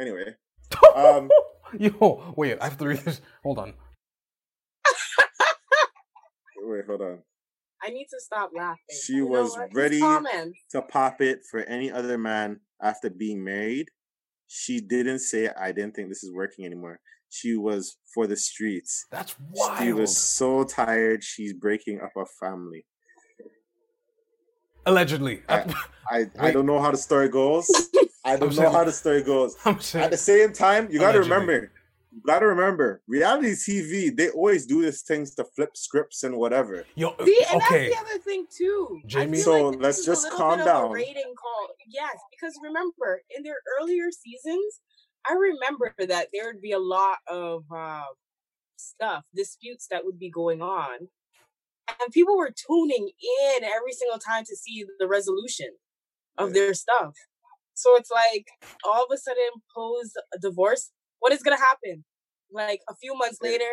[0.00, 0.34] anyway,
[0.96, 1.30] um,
[1.78, 3.20] Yo, wait, I have to read this.
[3.44, 3.74] Hold on.
[6.58, 7.18] wait, hold on.
[7.86, 8.78] I need to stop laughing.
[9.04, 13.88] She You was ready to pop it for any other man after being married.
[14.48, 16.98] She didn't say, I didn't think this is working anymore.
[17.30, 19.06] She was for the streets.
[19.10, 19.82] That's wild.
[19.82, 22.84] She was so tired, she's breaking up a family.
[24.84, 25.42] Allegedly.
[25.48, 25.74] I-
[26.08, 27.68] I, I don't know how the story goes.
[28.24, 29.56] I don't know saying- how the story goes.
[29.64, 30.04] I'm saying.
[30.04, 31.68] At the same time, you gotta remember, you
[32.24, 36.84] gotta remember, reality TV, they always do these things to flip scripts and whatever.
[36.94, 37.90] Yo, See, and okay.
[37.90, 39.00] that's the other thing too.
[39.06, 39.38] Jamie?
[39.38, 40.92] So, like let's just a little calm bit of a down.
[40.92, 41.68] rating call.
[41.88, 44.80] Yes, because remember, in their earlier seasons,
[45.28, 48.04] I remember that there would be a lot of uh,
[48.76, 51.08] stuff, disputes that would be going on,
[51.88, 53.10] and people were tuning
[53.42, 55.68] in every single time to see the resolution
[56.38, 57.14] of their stuff.
[57.74, 58.46] So it's like
[58.84, 59.42] all of a sudden,
[59.74, 60.92] pose divorce.
[61.20, 62.04] What is gonna happen?
[62.50, 63.50] Like a few months Yeah.
[63.50, 63.70] later,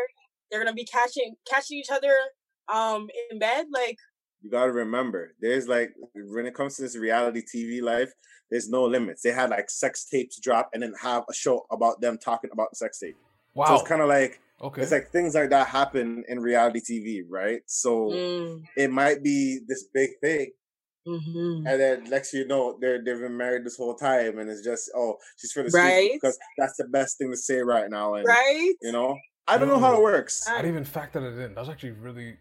[0.50, 2.14] they're gonna be catching catching each other
[2.74, 3.66] um in bed.
[3.72, 3.98] Like
[4.42, 8.12] you got to remember there's like when it comes to this reality tv life
[8.52, 12.02] there's no limits they had like sex tapes drop and then have a show about
[12.02, 13.16] them talking about the sex tape
[13.54, 13.68] Wow.
[13.68, 14.82] so it's kind of like okay.
[14.82, 19.60] it's like things like that happen in reality tv right so mm, it might be
[19.66, 20.52] this big thing
[21.08, 21.58] mhm.
[21.70, 24.90] and then next you know they're they've been married this whole time and it's just
[24.96, 26.06] oh she's for the Right.
[26.06, 28.74] streets because that's the best thing to say right now and right?
[28.82, 31.54] you know i don't know how it works I didn't even factor it in.
[31.56, 32.38] That was actually really.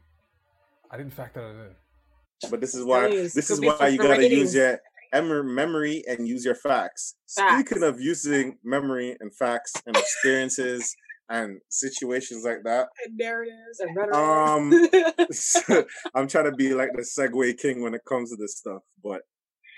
[0.90, 2.50] I didn't factor it in.
[2.50, 4.78] But this is why Please, this could is why you gotta use your
[5.12, 7.14] em- memory and use your facts.
[7.34, 7.54] Facts.
[7.54, 10.94] Speaking of using memory and facts and experiences
[11.28, 14.16] and situations like that, And narratives and rhetoric.
[14.16, 18.82] Um, I'm trying to be like the segue king when it comes to this stuff.
[19.02, 19.22] But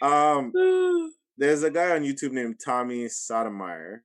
[0.03, 0.53] um,
[1.37, 4.03] there's a guy on YouTube named Tommy Sotomayor.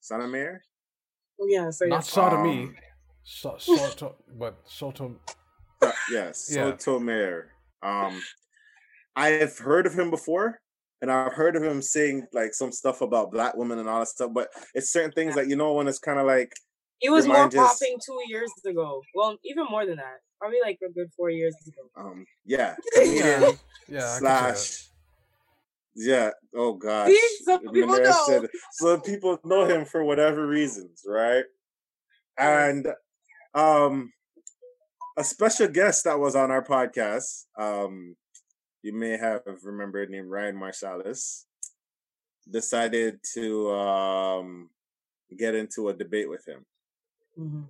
[0.00, 0.62] Sotomayor?
[1.46, 2.00] yeah, so Not yeah.
[2.00, 2.76] sodomy, Um,
[3.22, 5.16] so, soto, but soto.
[5.82, 6.70] Uh, yes, Yeah.
[6.70, 7.50] Sotomayor.
[7.82, 8.20] Um,
[9.14, 10.60] I've heard of him before,
[11.00, 14.08] and I've heard of him saying like some stuff about black women and all that
[14.08, 14.30] stuff.
[14.34, 16.52] But it's certain things that you know when it's kind of like
[16.98, 19.02] he was more mind just- popping two years ago.
[19.14, 20.18] Well, even more than that.
[20.40, 21.82] Probably like a good four years ago.
[21.96, 23.40] um, yeah, Yeah, yeah.
[23.40, 24.18] I can see that.
[24.18, 24.84] slash.
[25.96, 26.30] Yeah.
[26.54, 27.08] Oh gosh.
[27.08, 28.24] See, some people Manera know.
[28.26, 31.44] said- so people know him for whatever reasons, right?
[32.38, 32.86] And
[33.54, 34.12] um,
[35.16, 38.14] a special guest that was on our podcast, um,
[38.82, 41.46] you may have remembered named Ryan Marsalis,
[42.48, 44.70] decided to um
[45.36, 46.64] get into a debate with him.
[47.38, 47.68] Mhm.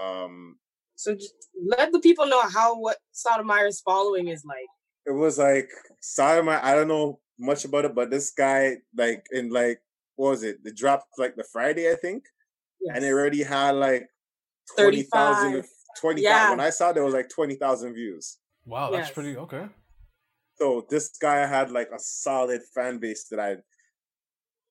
[0.00, 0.58] Um,
[0.96, 1.34] So just
[1.64, 4.68] let the people know how what Sotomayor's following is like.
[5.06, 5.68] it was like
[6.00, 6.62] Sodomite.
[6.62, 9.80] I don't know much about it, but this guy, like, in like,
[10.16, 10.58] what was it?
[10.64, 12.24] It dropped like the Friday, I think,
[12.80, 12.96] Yes.
[12.96, 14.08] and it already had like
[14.76, 15.52] 20,000.
[15.62, 15.70] 35.
[16.00, 16.22] 20,000.
[16.24, 16.50] Yeah.
[16.50, 18.38] When I saw, there was like 20,000 views.
[18.66, 19.14] Wow, that's Yes.
[19.14, 19.68] pretty okay.
[20.56, 23.56] So this guy had like a solid fan base that I,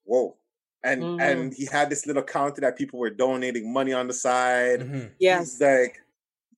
[0.03, 0.37] whoa.
[0.83, 1.21] And Mhm.
[1.21, 4.79] and he had this little counter that people were donating money on the side.
[4.81, 5.11] Mhm.
[5.19, 5.51] yes.
[5.53, 6.01] He's like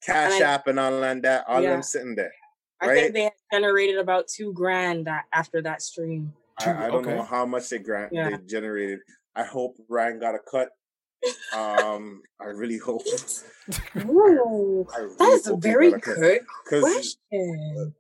[0.04, 1.46] Cash And I- App and all and that.
[1.48, 2.34] All of them sitting there.
[2.80, 6.34] I think they generated about two grand that, after that stream.
[6.60, 8.30] I, I don't know how much they grant Yeah.
[8.32, 9.00] they generated.
[9.36, 10.70] I hope Ryan got a cut.
[11.56, 13.04] Um, I really hope.
[14.06, 16.42] Ooh, I really that is a hope he very got a cut.
[16.68, 17.96] question.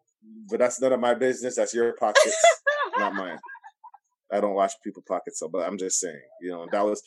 [0.50, 1.56] but that's none of my business.
[1.56, 2.36] That's your pockets,
[2.98, 3.40] not mine.
[4.32, 7.02] I don't watch people pocket so but I'm just saying, you know, that was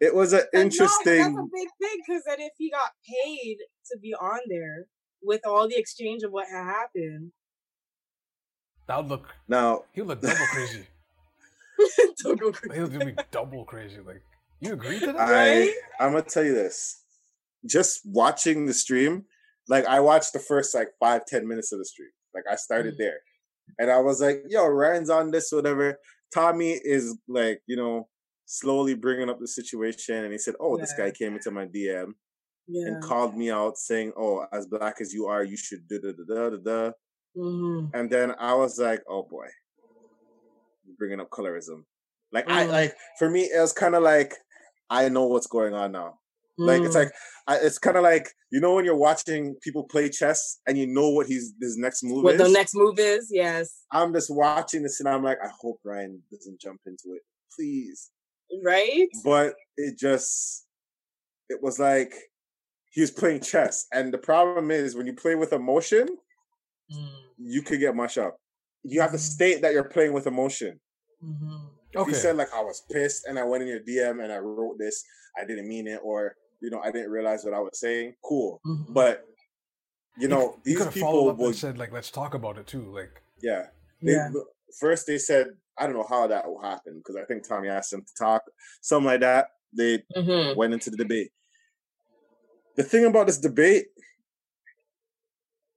[0.00, 1.18] it was an But no, interesting.
[1.18, 3.56] that's a big thing because then if he got paid
[3.90, 4.86] to be on there
[5.22, 7.32] with all the exchange of what had happened,
[8.86, 9.34] That would look.
[9.48, 10.86] Now, He would look double crazy.
[12.22, 12.74] don't go crazy.
[12.74, 13.98] He would be double crazy.
[14.04, 14.22] Like
[14.60, 15.16] you agree to that?
[15.20, 17.02] I I'm gonna tell you this.
[17.66, 19.24] Just watching the stream,
[19.68, 22.10] like I watched the first like five ten minutes of the stream.
[22.34, 22.98] Like I started Mm.
[22.98, 23.18] there,
[23.78, 25.98] and I was like, "Yo, Ryan's on this, whatever."
[26.32, 28.08] Tommy is like, you know,
[28.46, 32.14] slowly bringing up the situation, and he said, "Oh, this guy came into my DM
[32.66, 32.86] Yeah.
[32.88, 36.12] and called me out, saying, "Oh, as black as you are, you should da da
[36.12, 36.92] da da da." da."
[37.36, 37.90] Mhm.
[37.92, 39.48] And then I was like, "Oh boy,
[40.98, 41.84] bringing up colorism."
[42.32, 42.70] Like I Mm.
[42.70, 44.34] like for me, it was kind of like
[44.90, 46.20] I know what's going on now.
[46.58, 47.04] Like it's Mm.
[47.04, 47.12] like
[47.46, 50.86] I, it's kind of like you know when you're watching people play chess and you
[50.86, 52.40] know what he's his next move what is.
[52.42, 53.28] the next move is.
[53.30, 53.84] Yes.
[53.92, 57.22] I'm just watching this and I'm like, I hope Ryan doesn't jump into it,
[57.56, 58.10] please.
[58.64, 59.08] Right?
[59.24, 60.66] But it just
[61.48, 62.12] it was like
[62.90, 66.08] he was playing chess, and the problem is when you play with emotion,
[66.92, 67.08] Mm.
[67.36, 68.38] you could get mush up.
[68.82, 69.20] You have to Mhm.
[69.20, 70.80] state that you're playing with emotion.
[71.22, 71.70] Mhm.
[71.92, 72.10] If Okay.
[72.12, 74.78] you said like I was pissed and I went in your DM and I wrote
[74.78, 75.04] this,
[75.36, 78.14] I didn't mean it, or you know I didn't realize what I was saying.
[78.24, 78.92] Cool, Mhm.
[78.92, 79.24] but
[80.16, 82.34] you know you these could have people followed up would and said like, "Let's talk
[82.34, 83.66] about it too." Like, yeah.
[84.02, 84.30] They, yeah.
[84.78, 87.90] First they said I don't know how that will happen because I think Tommy asked
[87.92, 88.42] them to talk,
[88.80, 89.48] something like that.
[89.72, 90.56] They Mhm.
[90.56, 91.30] went into the debate.
[92.76, 93.86] The thing about this debate,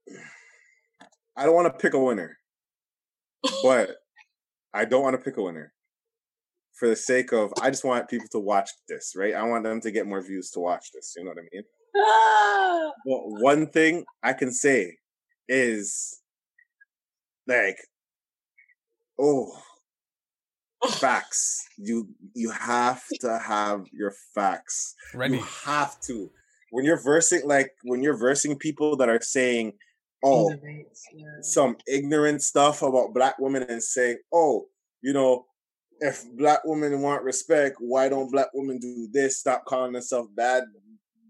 [1.36, 2.38] I don't want to pick a winner,
[3.62, 3.96] but
[4.74, 5.72] I don't want to pick a winner
[6.78, 9.34] for the sake of I just want people to watch this, right?
[9.34, 11.14] I want them to get more views to watch this.
[11.16, 11.62] You know what I mean?
[11.96, 12.90] Ah!
[13.06, 14.96] Well, one thing I can say
[15.48, 16.20] is
[17.46, 17.76] like,
[19.18, 19.52] oh,
[20.90, 21.68] facts.
[21.76, 24.94] You you have to have your facts.
[25.14, 25.36] ready?
[25.36, 26.30] You have to.
[26.70, 29.74] When you're versing, like when you're versing people that are saying,
[30.24, 31.26] "Oh, Debates, yeah.
[31.42, 34.66] some ignorant stuff about black women," and saying, "Oh,
[35.02, 35.46] you know,
[36.02, 39.38] if black women want respect, why don't black women do this?
[39.38, 40.64] Stop calling themselves bad,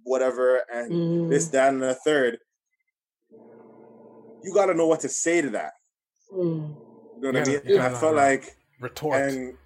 [0.04, 1.30] whatever." And Mm.
[1.30, 2.38] this, that, and the third.
[4.42, 5.72] You got to know what to say to that.
[6.32, 6.74] Mm.
[7.22, 7.60] You know what I mean?
[7.64, 8.20] you And I gotta felt know.
[8.22, 9.16] like, Retort.
[9.20, 9.56] and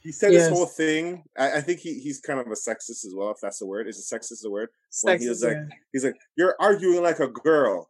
[0.00, 0.48] he said Yes.
[0.48, 1.24] this whole thing.
[1.36, 3.88] I, I think he, he's kind of a sexist as well, if that's the word.
[3.88, 4.68] Is it sexist the word?
[5.02, 5.76] When he was like, yeah.
[5.92, 7.88] he's like, you're arguing like a girl.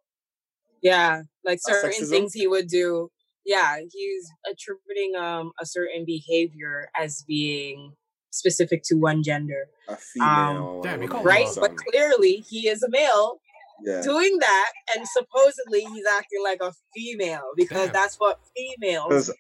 [0.83, 3.11] Yeah, like certain things he would do.
[3.47, 7.93] Yeah, he's attributing um a certain behavior as being
[8.31, 9.67] specific to one gender.
[9.89, 10.83] A female.
[10.83, 11.47] Damn, or he called whatever, Right?
[11.57, 13.41] him But clearly he is a male
[13.85, 14.03] yeah.
[14.03, 17.93] doing that and supposedly he's acting like a female because Damn.
[17.95, 19.31] that's what females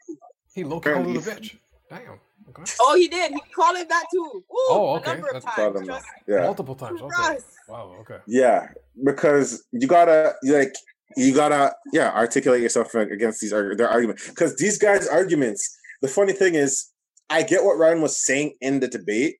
[0.54, 1.58] he low key called her a apparently- bitch.
[1.88, 2.20] Damn.
[2.48, 2.62] Okay.
[2.80, 3.30] Oh, he did.
[3.30, 4.18] He called him that too.
[4.34, 5.12] Ooh, Oh, a okay.
[5.12, 5.88] number of That's- Called times.
[5.88, 6.40] him Yeah.
[6.42, 7.00] Multiple times.
[7.00, 7.38] Okay.
[7.68, 7.94] Wow.
[8.00, 8.18] Okay.
[8.26, 8.68] Yeah.
[9.04, 10.72] Because you gotta, like,
[11.16, 14.28] you gotta, yeah, articulate yourself against these, their arguments.
[14.28, 16.90] Because these guys' arguments, the funny thing is,
[17.28, 19.36] I get what Ryan was saying in the debate,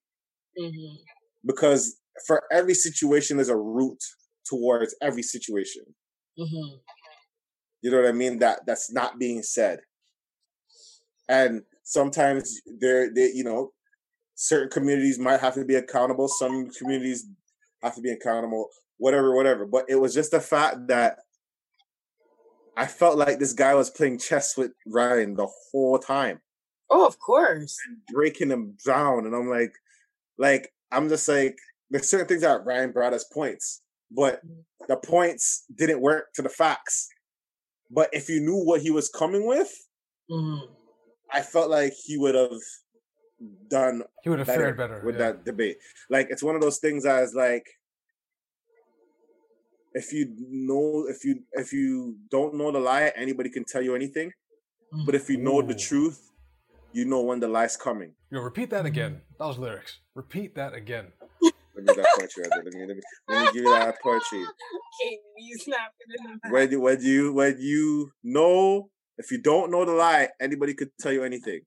[0.59, 0.97] Mhm.
[1.45, 4.03] because for every situation there's a route
[4.45, 5.95] towards every situation
[6.39, 6.81] Mhm.
[7.83, 9.81] you know what i mean that that's not being said
[11.29, 13.73] and sometimes there they you know
[14.35, 17.27] certain communities might have to be accountable some communities
[17.83, 21.21] have to be accountable whatever whatever but it was just the fact that
[22.83, 26.41] i felt like this guy was playing chess with ryan the whole time
[26.93, 27.79] Oh, of course.
[28.13, 29.25] breaking him down.
[29.25, 29.73] And I'm like,
[30.39, 31.57] like, I'm just like,
[31.89, 34.41] there's certain things that Ryan brought as points, but
[34.89, 37.09] the points didn't work to the facts.
[37.93, 39.73] But if you knew what he was coming with,
[40.29, 40.63] Mhm.
[41.31, 42.59] I felt like he would have
[43.69, 45.27] done He would have better, fared better with yeah.
[45.31, 45.77] that debate.
[46.09, 47.67] Like, it's one of those things as like,
[49.93, 53.95] if you know, if you if you don't know the lie, anybody can tell you
[53.95, 54.33] anything.
[54.95, 55.07] Mm.
[55.07, 56.31] But if you know the truth,
[56.93, 58.15] you know when the lie's coming.
[58.31, 58.89] Yo, repeat that mm.
[58.89, 59.21] again.
[59.39, 59.99] That was lyrics.
[60.15, 61.07] Repeat that again.
[61.43, 62.45] Let me get that poetry.
[62.51, 64.43] Let me, let me, let me give you that poetry.
[64.43, 66.53] Okay, you snapping in the back.
[66.53, 71.13] When, when you when you know if you don't know the lie, anybody could tell
[71.13, 71.61] you anything.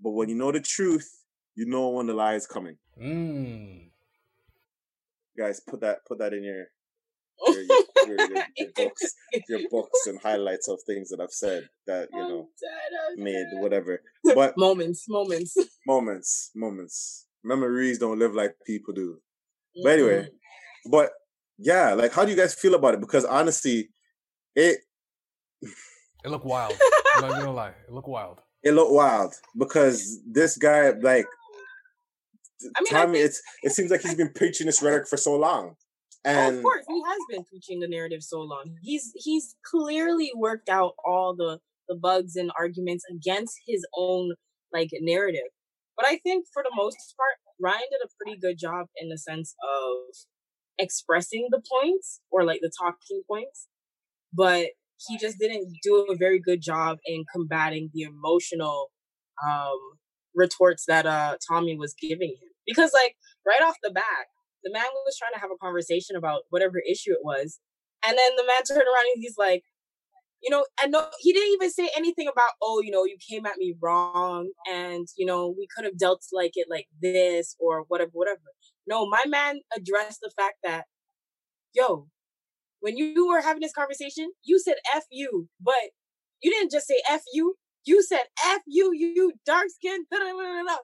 [0.00, 1.08] But when you know the truth,
[1.54, 2.76] you know when the lie is coming.
[3.00, 3.90] Mmm.
[5.38, 6.66] Guys, put that put that in your
[7.46, 7.66] your, your,
[8.06, 9.14] your, your, your books,
[9.48, 13.62] your books and highlights of things that I've said that you know dead, made dead.
[13.62, 14.02] whatever.
[14.34, 15.56] But moments, moments.
[15.86, 19.18] moments, moments, memories don't live like people do.
[19.82, 20.28] But anyway,
[20.90, 21.10] but
[21.58, 23.00] yeah, like how do you guys feel about it?
[23.00, 23.90] Because honestly,
[24.54, 24.78] it
[25.62, 26.74] It looked wild.
[27.16, 27.74] I'm not gonna lie.
[27.88, 28.40] It looked wild.
[28.62, 31.26] it looked wild because this guy like
[32.62, 35.16] I mean, I Tommy, think- it's it seems like he's been preaching this rhetoric for
[35.16, 35.76] so long,
[36.24, 38.76] and of course, he has been preaching the narrative so long.
[38.82, 44.34] He's he's clearly worked out all the the bugs and arguments against his own
[44.72, 45.48] like narrative.
[45.96, 49.18] But I think for the most part, Ryan did a pretty good job in the
[49.18, 50.14] sense of
[50.78, 53.68] expressing the points or like the talking points.
[54.32, 54.68] But
[55.08, 58.90] he just didn't do a very good job in combating the emotional
[59.42, 59.78] um
[60.34, 62.48] retorts that uh Tommy was giving him.
[62.66, 64.26] Because like right off the bat,
[64.64, 67.58] the man was trying to have a conversation about whatever issue it was.
[68.06, 69.64] And then the man turned around and he's like,
[70.42, 73.44] you know, and no, he didn't even say anything about, oh, you know, you came
[73.44, 77.84] at me wrong and, you know, we could have dealt like it like this or
[77.88, 78.40] whatever, whatever.
[78.86, 80.86] No, my man addressed the fact that,
[81.74, 82.08] yo,
[82.80, 85.74] when you were having this conversation, you said F you, but
[86.42, 87.56] you didn't just say F you.
[87.84, 90.04] You said F you, you, dark skin.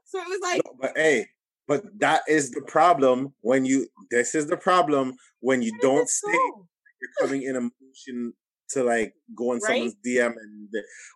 [0.05, 1.27] So it was like, No, but hey,
[1.69, 3.89] but that is the problem when you.
[4.11, 8.33] This is the problem when you don't it's say you're coming in emotion
[8.71, 9.67] to like go in Right?
[9.67, 10.69] someone's DM and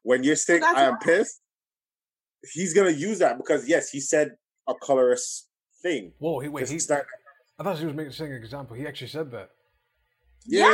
[0.03, 1.01] when you're saying that's I am wrong.
[1.03, 1.41] pissed,
[2.53, 4.37] he's gonna use that because yes, he said
[4.69, 5.49] a colorist
[5.83, 6.13] thing.
[6.19, 7.07] Whoa, he wait, Just he start-
[7.59, 8.75] I thought he was making saying an example.
[8.77, 9.51] He actually said that.
[10.47, 10.65] Yeah.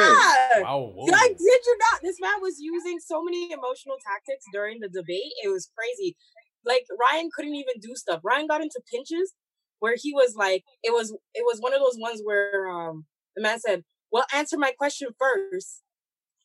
[0.60, 1.04] Wow, whoa.
[1.06, 2.00] Like, did you not?
[2.02, 5.32] This man was using so many emotional tactics during the debate.
[5.42, 6.16] It was crazy.
[6.64, 8.20] Like Ryan couldn't even do stuff.
[8.22, 9.34] Ryan got into pinches
[9.80, 13.04] where he was like, it was it was one of those ones where um
[13.36, 15.82] the man said, "Well, answer my question first.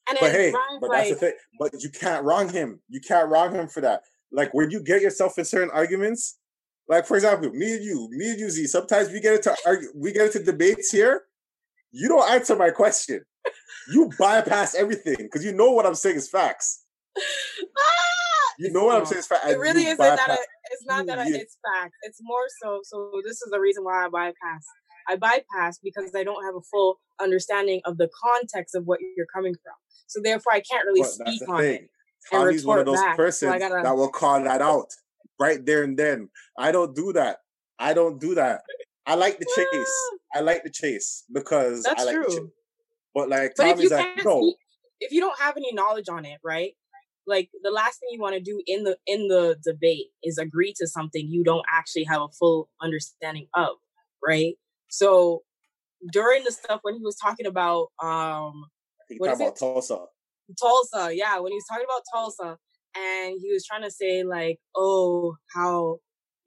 [0.09, 1.33] And But hey, Ryan's but like, that's the thing.
[1.59, 2.79] But you can't wrong him.
[2.89, 4.01] You can't wrong him for that.
[4.31, 6.37] Like when you get yourself in certain arguments,
[6.87, 8.67] like for example, me and you, me and you, Z.
[8.67, 11.23] Sometimes we get into argue, we get into debates here.
[11.91, 13.21] You don't answer my question.
[13.89, 16.83] You bypass everything because you know what I'm saying is facts.
[17.17, 17.21] ah!
[18.59, 19.47] You know what I'm saying is facts.
[19.47, 20.29] It really isn't that.
[20.29, 20.37] A,
[20.71, 21.27] it's not that.
[21.27, 21.93] You- it's fact.
[22.03, 22.79] It's more so.
[22.83, 24.65] So this is the reason why I bypass.
[25.09, 29.25] I bypass because I don't have a full understanding of the context of what you're
[29.33, 29.73] coming from.
[30.07, 31.75] So therefore, I can't really that's speak on thing.
[31.75, 31.89] it.
[32.31, 34.87] and Tommy's one of those back, so I persons gotta- that will call that out
[35.39, 36.29] right there and then.
[36.57, 37.37] I don't do that.
[37.79, 38.61] I don't do that.
[39.07, 39.67] I like the chase.
[40.33, 40.37] Ah.
[40.37, 42.51] I like the chase because That's I like true.
[43.15, 44.55] But like But Tommy's like, no, speak,
[44.99, 46.73] if you don't have any knowledge on it, right?
[47.27, 50.73] Like the last thing you want to do in the in the debate is agree
[50.77, 53.75] to something you don't actually have a full understanding of,
[54.25, 54.55] right?
[54.89, 55.43] So
[56.11, 58.65] during the stuff when he was talking about um
[59.17, 60.05] what is Tulsa.
[60.59, 62.57] Tulsa, yeah, when he was talking about Tulsa
[62.95, 65.97] and he was trying to say like, oh, how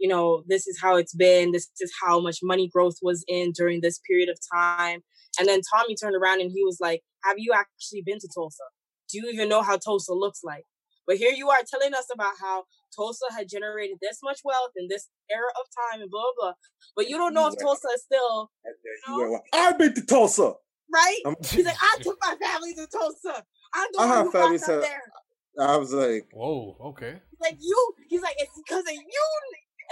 [0.01, 3.53] you know, this is how it's been, this is how much money growth was in
[3.53, 5.01] during this period of time.
[5.39, 8.65] And then Tommy turned around and he was like, Have you actually been to Tulsa?
[9.15, 10.65] Do you even know how Tulsa looks like?
[11.07, 12.65] But here you are telling us about how
[12.97, 16.49] Tulsa had generated this much wealth in this era of time and blah blah.
[16.49, 16.53] blah.
[16.97, 19.15] But you don't know if Tulsa is still And then No.
[19.15, 20.55] he went, well, I've been to Tulsa.
[20.93, 21.21] right.
[21.27, 23.45] I'm- He's like, I took my family to Tulsa.
[23.75, 25.13] I'm the I one have who brought family them there.
[25.61, 27.21] I was like, Whoa, okay.
[27.41, 27.95] like you.
[28.09, 29.25] He's like, it's because of you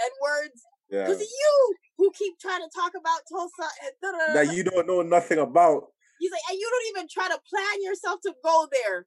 [0.03, 0.61] and words.
[0.89, 4.87] yeah, Because of you who keep trying to talk about Tulsa and that you don't
[4.87, 5.87] know nothing about.
[6.19, 9.05] He's like, and you don't even try to plan yourself to go there.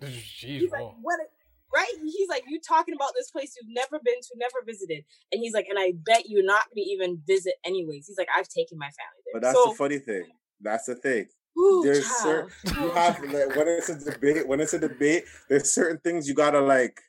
[0.02, 1.20] Jeez, He's like, what?
[1.20, 1.32] a-
[1.74, 1.92] Right?
[2.04, 5.54] He's like, you talking about this place you've never been to, never visited, and he's
[5.54, 8.06] like, and I bet you're not going to even visit anyways.
[8.06, 9.40] He's like, I've taken my family there.
[9.40, 10.26] But that's so, the funny thing.
[10.60, 11.26] That's the thing.
[11.58, 12.52] ooh, there's child.
[12.64, 14.46] You have like, when it's a debate.
[14.46, 17.00] When it's a debate, there's certain things you gotta like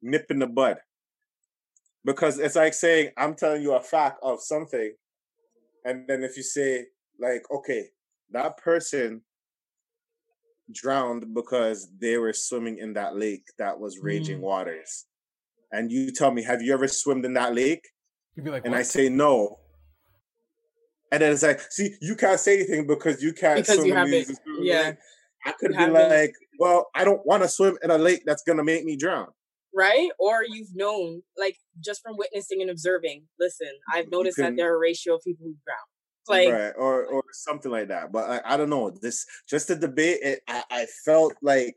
[0.00, 0.78] nip in the bud
[2.04, 4.92] because it's like saying I'm telling you a fact of something,
[5.84, 6.86] and then if you say
[7.20, 7.88] like, okay,
[8.30, 9.22] that person
[10.72, 14.42] drowned because they were swimming in that lake that was raging Mm.
[14.42, 15.06] waters,
[15.72, 17.88] and you tell me, have you ever swum in that lake?
[18.34, 19.58] You'd be like, and I say no.
[21.10, 23.92] And then it's like, see, you can't say anything because you can't Because swim you
[23.92, 24.92] in haven't- these- yeah.
[25.44, 28.64] I could be like, well, I don't want to swim in a lake that's gonna
[28.64, 29.28] make me drown.
[29.74, 30.10] right?
[30.18, 33.26] Or you've known, like, just from witnessing and observing.
[33.40, 35.78] Listen, I've noticed can- that there are a ratio of people who drown.
[36.28, 38.12] Like, right, or or something like that.
[38.12, 38.90] But I, I don't know.
[38.90, 40.18] This just the debate.
[40.22, 41.76] It, I, I felt like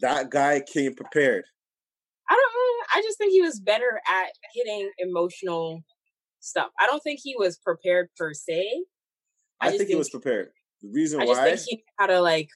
[0.00, 1.44] that guy came prepared.
[2.28, 2.84] I don't know.
[2.94, 5.82] I just think he was better at hitting emotional
[6.40, 6.68] stuff.
[6.78, 8.84] I don't think he was prepared per se.
[9.60, 10.50] I, just think he was prepared.
[10.82, 12.48] The reason why I just think he knew how to like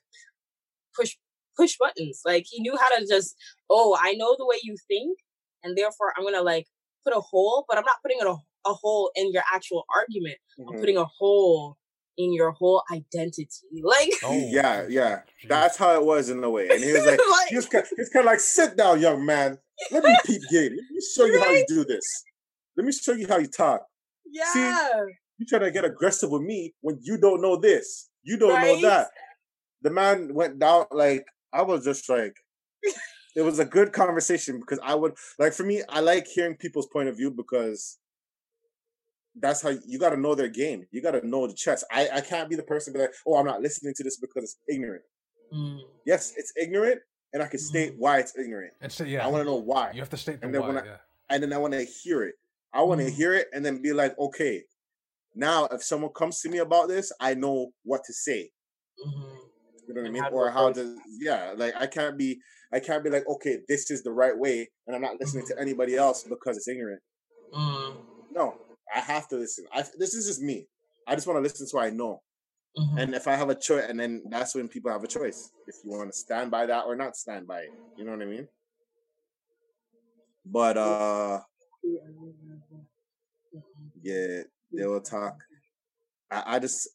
[0.94, 1.16] push
[1.56, 2.20] push buttons.
[2.24, 3.34] Like he knew how to just,
[3.70, 5.18] oh, I know the way you think,
[5.62, 6.66] and therefore I'm gonna like
[7.04, 8.36] put a hole, but I'm not putting it a,
[8.66, 10.36] a hole in your actual argument.
[10.58, 10.80] I'm Mhm.
[10.80, 11.76] putting a hole
[12.18, 13.46] in your whole identity.
[13.82, 16.68] Like, Oh, yeah, yeah, that's how it was in a way.
[16.70, 19.00] And he was like, Like- he was kind, he was kind of like, sit down,
[19.00, 19.58] young man.
[19.90, 20.72] Let me peep game.
[20.72, 22.04] Let me show you how you do this.
[22.76, 23.86] Let me show you how you talk.
[24.30, 24.88] yeah,
[25.38, 28.08] You trying to get aggressive with me when you don't know this.
[28.22, 28.62] You don't Right?
[28.66, 29.08] know that.
[29.82, 32.36] The man went down like I was just like
[33.34, 36.86] it was a good conversation because I would like for me, I like hearing people's
[36.86, 37.98] point of view because
[39.40, 40.86] that's how you gotta know their game.
[40.90, 41.84] You gotta know the chess.
[41.90, 44.44] I, I can't be the person be like, oh, I'm not listening to this because
[44.44, 45.02] it's ignorant.
[45.52, 47.00] Mm, Yes, it's ignorant,
[47.32, 48.72] and I can state why it's ignorant.
[48.80, 49.92] And so yeah, I want to know why.
[49.94, 50.66] You have to state the And then why.
[50.68, 50.96] when I- yeah.
[51.30, 52.34] and then I want to hear it.
[52.74, 53.10] I want to Mm.
[53.14, 54.64] hear it and then be like, okay,
[55.34, 58.50] now if someone comes to me about this, I know what to say.
[59.06, 59.38] mhm.
[59.88, 60.24] You know what I mean?
[60.32, 62.40] Or how approach to, yeah, like I can't be,
[62.72, 65.58] I can't be like, okay, this is the right way, and I'm not listening to
[65.60, 67.02] anybody else because it's ignorant.
[67.52, 67.96] Mm,
[68.32, 68.54] No,
[68.94, 69.66] I have to listen.
[69.72, 70.66] I this is just me.
[71.06, 72.22] I just want to listen so I know.
[72.78, 72.98] mhm.
[73.00, 75.76] And if I have a choice, and then that's when people have a choice if
[75.84, 77.70] you want to stand by that or not stand by it.
[77.96, 78.48] You know what I mean?
[80.44, 81.40] But uh,
[84.02, 85.36] yeah, they will talk.
[86.30, 86.88] I, I just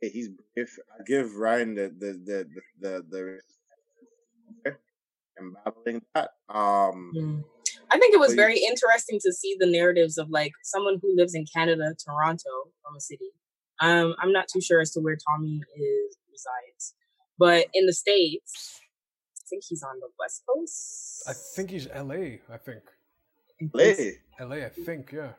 [0.00, 2.46] he's if I give Ryan the the the
[2.80, 3.38] the the,
[4.64, 4.74] the
[5.36, 6.30] and battling that.
[6.48, 7.44] Um Mm.
[7.90, 11.34] I think it was very interesting to see the narratives of like someone who lives
[11.34, 13.30] in Canada, Toronto, from a city.
[13.80, 16.94] Um, I'm not too sure as to where Tommy is resides,
[17.38, 18.80] but in the states,
[19.38, 21.22] I think he's on the west coast.
[21.26, 22.40] I think he's L.A.
[22.52, 22.82] I think
[23.72, 24.16] play.
[24.38, 24.66] L.A.
[24.66, 25.32] I think yeah.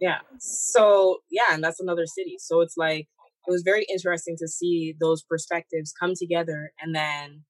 [0.00, 0.18] Yeah.
[0.38, 2.36] So yeah, and that's another city.
[2.38, 3.08] So it's like
[3.46, 7.44] it was very interesting to see those perspectives come together and then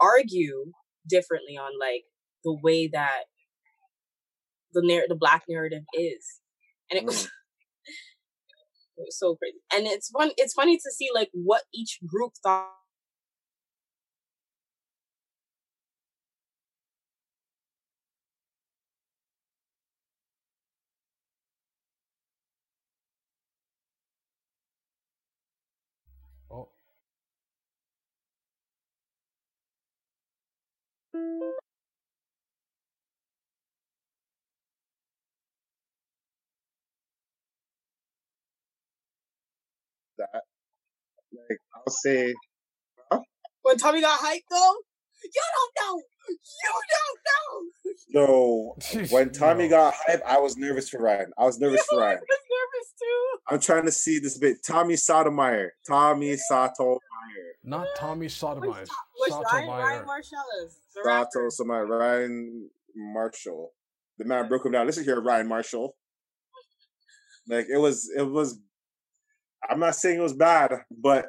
[0.00, 0.72] argue
[1.08, 2.04] differently on like
[2.44, 3.24] the way that
[4.74, 6.40] the narr- the black narrative is.
[6.90, 7.28] And it was Mm.
[8.98, 9.58] it was so crazy.
[9.74, 12.70] And it's fun it's funny to see like what each group thought
[40.32, 40.42] That
[41.32, 42.34] like I'll say
[43.62, 44.74] when Tommy got hyped though.
[45.24, 46.02] You don't know.
[46.28, 46.72] You
[48.14, 49.02] don't know.
[49.02, 49.70] yo when Tommy Yo.
[49.70, 51.32] got hype, I was nervous for Ryan.
[51.38, 52.18] I was nervous for Ryan.
[52.18, 53.54] I was nervous too.
[53.54, 54.58] I'm trying to see this bit.
[54.66, 55.72] Tommy Sotomayor.
[55.86, 56.98] Tommy Sotomayor.
[57.64, 58.88] not Tommy sodomized.
[59.18, 60.04] Which Ryan, Ryan Sotomayor.
[60.06, 60.80] Marcellus.
[60.90, 61.50] Sato rapper.
[61.50, 61.86] Sotomayor.
[61.86, 63.72] Ryan Marshall.
[64.18, 64.86] The man broke him down.
[64.86, 65.94] Listen here, Ryan Marshall.
[67.48, 68.58] Like it was it was
[69.68, 71.26] I'm not saying it was bad, but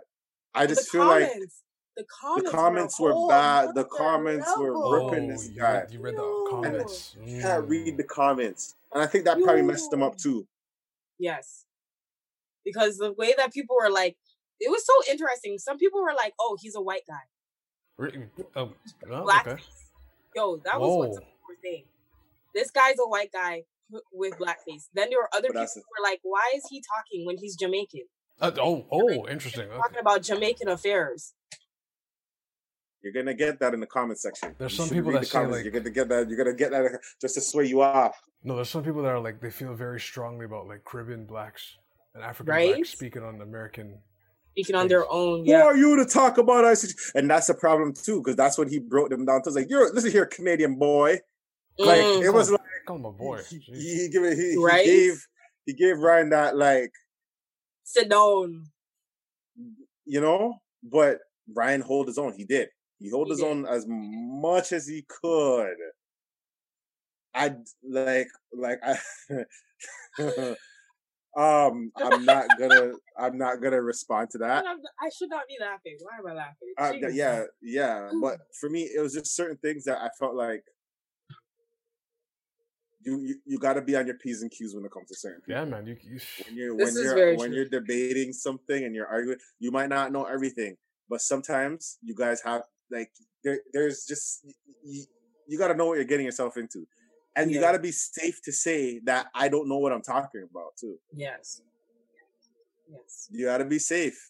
[0.54, 1.30] I just the feel like
[1.96, 3.68] the comments, the comments were whole bad.
[3.68, 5.10] The another comments were level.
[5.12, 5.82] ripping this you guy.
[5.82, 6.48] Read, you read the No.
[6.50, 7.16] comments.
[7.24, 7.98] You can't read Mm.
[7.98, 8.76] the comments.
[8.94, 10.48] And I think that probably messed them up too.
[11.20, 11.66] Yes,
[12.66, 14.18] because the way that people were like,
[14.60, 15.58] it was so interesting.
[15.60, 17.22] Some people were like, "Oh, he's a white guy,
[17.98, 19.64] Re- oh, oh, blackface." okay.
[20.36, 21.86] Yo, that was what some people were saying.
[22.56, 23.66] This guy's a white guy
[24.12, 24.90] with blackface.
[24.94, 27.56] Then there were other But people who were like, "Why is he talking when he's
[27.56, 28.08] Jamaican?
[28.42, 29.64] Uh, oh, oh, interesting.
[29.68, 29.76] Okay.
[29.78, 31.34] Talking about Jamaican affairs."
[33.02, 34.56] You're gonna get that in the comment section.
[34.58, 35.56] There's You some people that the say, comments.
[35.58, 36.30] like- you're gonna get that.
[36.30, 38.18] You're gonna get that just to sway you off.
[38.44, 41.76] No, there's some people that are like they feel very strongly about like Caribbean blacks
[42.16, 42.74] and African Right?
[42.76, 44.00] blacks speaking on American.
[44.52, 45.64] Speaking on their own, Who yeah.
[45.64, 47.12] are you to talk about us?
[47.16, 49.42] And that's a problem too, because that's when he broke them down.
[49.42, 51.20] To was like, "You're listen here, Canadian boy."
[51.78, 53.42] Like Mm, it was like Call him a boy.
[53.50, 53.64] he, Jeez.
[53.76, 55.28] he, he, give it- he, he gave
[55.66, 56.92] he gave Ryan that like
[57.84, 58.66] sit down.
[60.06, 61.20] you know, but
[61.54, 62.34] Ryan hold his own.
[62.34, 62.70] He did.
[63.00, 63.48] He hold He his did.
[63.48, 65.76] own as much as he could.
[67.34, 68.98] I like like I.
[71.36, 72.92] um, I'm not gonna.
[73.18, 74.66] I'm not gonna respond to that.
[74.66, 75.98] I should not be laughing.
[76.02, 76.74] Why am I laughing?
[76.78, 78.10] Uh, yeah, yeah.
[78.22, 80.64] But for me, it was just certain things that I felt like
[83.06, 85.16] you you, you got to be on your p's and q's when it comes to
[85.16, 85.60] certain people.
[85.60, 85.86] Yeah, man.
[85.86, 87.56] You, you When you're This when is you're very when true.
[87.58, 90.78] you're debating something and you're arguing, you might not know everything,
[91.10, 93.12] but sometimes you guys have like
[93.44, 94.46] there there's just
[94.84, 95.04] you,
[95.48, 96.88] you got to know what you're getting yourself into,
[97.36, 100.48] and you got to be safe to say that I don't know what I'm talking
[100.50, 100.98] about too.
[101.14, 101.62] Yes.
[102.90, 103.28] Yes.
[103.32, 104.30] You got to be safe.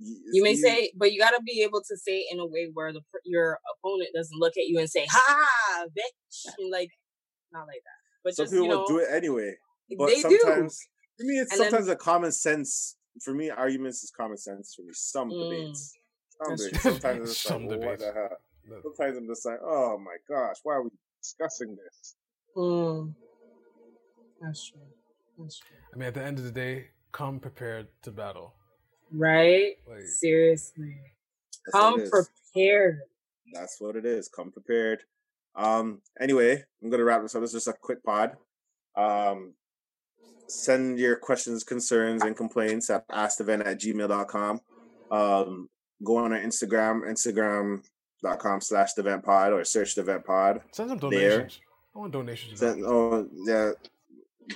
[0.00, 2.92] You may say, but you gotta be able to say it in a way where
[2.92, 6.90] the your opponent doesn't look at you and say, "Ha, bitch," and like
[7.52, 7.98] not like that.
[8.24, 9.54] But some just people you know, do it anyway.
[9.98, 10.38] But they do.
[10.38, 10.78] sometimes,
[11.16, 12.96] for me, it's And then- sometimes a common sense.
[13.24, 14.74] For me, arguments is common sense.
[14.76, 15.96] For me, some Mm, debates.
[16.44, 16.82] Some debates.
[16.82, 18.04] Sometimes it's Some like, what debates.
[18.04, 18.82] the hell?
[18.82, 20.90] Sometimes I'm just like, oh my gosh, why are we
[21.22, 22.14] discussing this?
[22.56, 23.14] Mm.
[24.40, 24.80] That's true.
[25.38, 25.76] That's true.
[25.92, 28.54] I mean, at the end of the day, come prepared to battle.
[29.10, 29.76] Right?
[29.88, 30.94] Like, Seriously,
[31.72, 33.00] come prepared.
[33.54, 34.28] That's what it is.
[34.28, 35.00] Come prepared.
[35.58, 36.00] Um.
[36.20, 37.42] Anyway, I'm gonna wrap this up.
[37.42, 38.36] This is just a quick pod.
[38.96, 39.54] Um.
[40.46, 44.60] Send your questions, concerns, and complaints at askthevent at gmail.com.
[45.10, 45.68] Um.
[46.04, 50.60] Go on our Instagram, instagram.com slash the vent pod or search the vent pod.
[50.72, 51.10] send some There.
[51.40, 51.60] donations.
[51.94, 52.60] I want donations.
[52.60, 53.72] Send, oh yeah.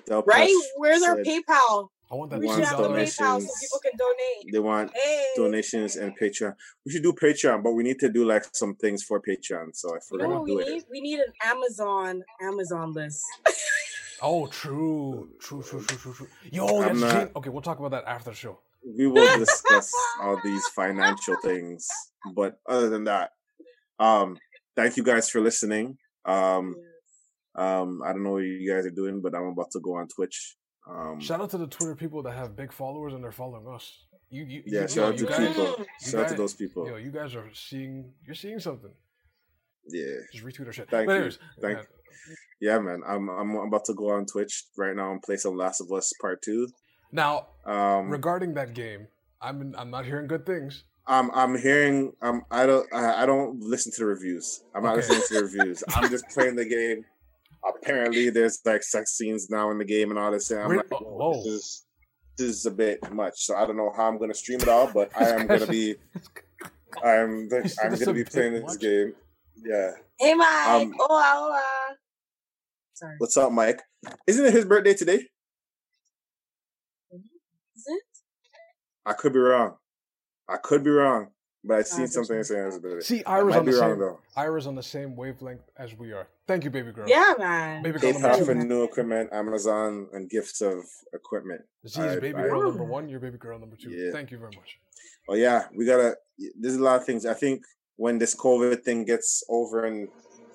[0.06, 0.48] Del Right?
[0.48, 1.88] Plush Where's our PayPal?
[2.12, 3.58] I want that We should have a $2 PayPal so donations.
[3.62, 4.52] people can donate.
[4.52, 6.54] They want Hey, donations and Patreon.
[6.84, 9.74] We should do Patreon, but we need to do like some things for Patreon.
[9.74, 10.84] So if You we're know gonna what do we it, need?
[10.90, 13.24] We need an Amazon Amazon list.
[14.24, 16.28] Oh, true, true, true, true, true, true.
[16.52, 17.50] Yo, I'm that's not- okay.
[17.50, 18.60] We'll talk about that after the show.
[18.86, 19.90] we will discuss
[20.20, 21.88] all these financial things.
[22.32, 23.30] But other than that,
[23.98, 24.36] um,
[24.76, 25.98] thank you guys for listening.
[26.24, 26.76] Um,
[27.56, 30.06] um, I don't know what you guys are doing, but I'm about to go on
[30.06, 30.56] Twitch.
[30.88, 33.92] Um, Shout out to the Twitter people that have big followers and they're following us.
[34.30, 35.86] You, you, yeah, you, shout yo, out to guys, people.
[36.00, 36.86] Shout out to those people.
[36.88, 38.12] Yo, you guys are seeing.
[38.26, 38.90] You're seeing something.
[39.88, 40.88] Yeah, Just retweet our shit.
[40.90, 41.30] Thank but you.
[41.60, 41.78] Thank
[42.60, 43.02] yeah, yeah, man.
[43.06, 46.12] I'm I'm about to go on Twitch right now and play some Last of Us
[46.20, 46.68] Part Two.
[47.10, 49.08] Now, Um, regarding that game,
[49.40, 50.84] I'm I'm not hearing good things.
[51.06, 54.62] I'm I'm hearing um I don't I, I don't listen to the reviews.
[54.74, 55.82] I'm not listening to the reviews.
[55.94, 57.04] I'm just playing the game.
[57.68, 60.50] Apparently, there's like sex scenes now in the game and all this.
[60.50, 61.42] And I'm Re- like, oh, whoa, whoa.
[61.44, 61.84] this is
[62.38, 63.34] this is a bit much.
[63.36, 65.94] So I don't know how I'm gonna stream it all, but I am gonna be
[67.04, 68.80] I'm You I'm gonna be bit playing this much?
[68.80, 69.14] game.
[69.64, 69.92] Yeah.
[70.18, 70.66] Hey, Mike.
[70.68, 71.62] Um, hola, hola.
[72.94, 73.14] Sorry.
[73.18, 73.80] What's up, Mike?
[74.26, 75.28] Isn't it his birthday today?
[77.12, 78.02] Is it?
[79.06, 79.76] I could be wrong.
[80.48, 81.28] I could be wrong,
[81.64, 83.06] but I seen Ah, something that's saying it's his.
[83.06, 83.98] See, I Ira's on the same.
[83.98, 84.20] though.
[84.36, 86.26] Ira's on the same wavelength as we are.
[86.46, 87.08] Thank you, baby girl.
[87.08, 87.82] Yeah, man.
[87.82, 88.64] Baby girl PayPal number for two.
[88.64, 91.62] new equipment, Amazon, and gifts of equipment.
[91.86, 93.08] Z is I- baby I- girl number one.
[93.08, 93.90] You're baby girl number two.
[93.90, 94.10] Yeah.
[94.12, 94.78] Thank you very much.
[95.28, 96.16] Oh yeah, we gotta.
[96.58, 97.26] There's a lot of things.
[97.26, 97.64] I think
[97.96, 100.08] when this COVID thing gets over and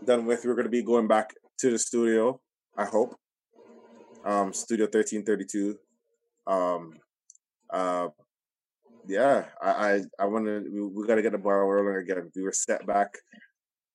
[0.05, 2.39] done with, we're gonna be going back to the studio.
[2.77, 3.17] I hope.
[4.25, 5.79] Um, Studio thirteen thirty two.
[6.45, 6.93] Um,
[7.69, 8.09] uh,
[9.07, 10.63] yeah, I I, I want to.
[10.71, 12.31] We, we gotta get the ball rolling again.
[12.35, 13.17] We were set back.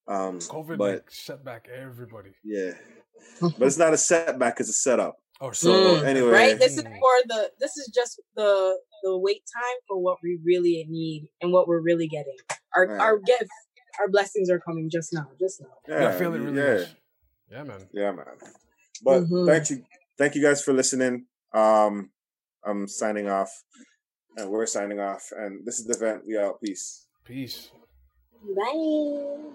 [0.09, 2.31] Um, COVID but like, set back everybody.
[2.45, 2.73] yeah,
[3.41, 5.17] but it's not a setback; it's a setup.
[5.41, 6.59] Oh, So Mm, anyway, right?
[6.59, 7.51] This is for the.
[7.59, 11.81] This is just the the wait time for what we really need and what we're
[11.81, 12.37] really getting.
[12.77, 13.01] Our Right.
[13.01, 13.51] our gift,
[14.01, 15.29] our blessings are coming just now.
[15.39, 15.69] Just now.
[15.89, 16.75] Yeah, I feel it really yeah.
[16.79, 16.89] much.
[17.51, 17.89] Yeah, man.
[17.93, 18.27] Yeah, man.
[19.03, 19.47] But Mhm.
[19.47, 19.85] thank you,
[20.17, 21.27] thank you guys for listening.
[21.53, 22.11] Um,
[22.65, 23.51] I'm signing off,
[24.37, 25.33] and we're signing off.
[25.37, 26.27] And this is the Vent.
[26.27, 26.61] We out.
[26.61, 27.07] Peace.
[27.25, 27.71] Peace.
[28.57, 29.53] Bye.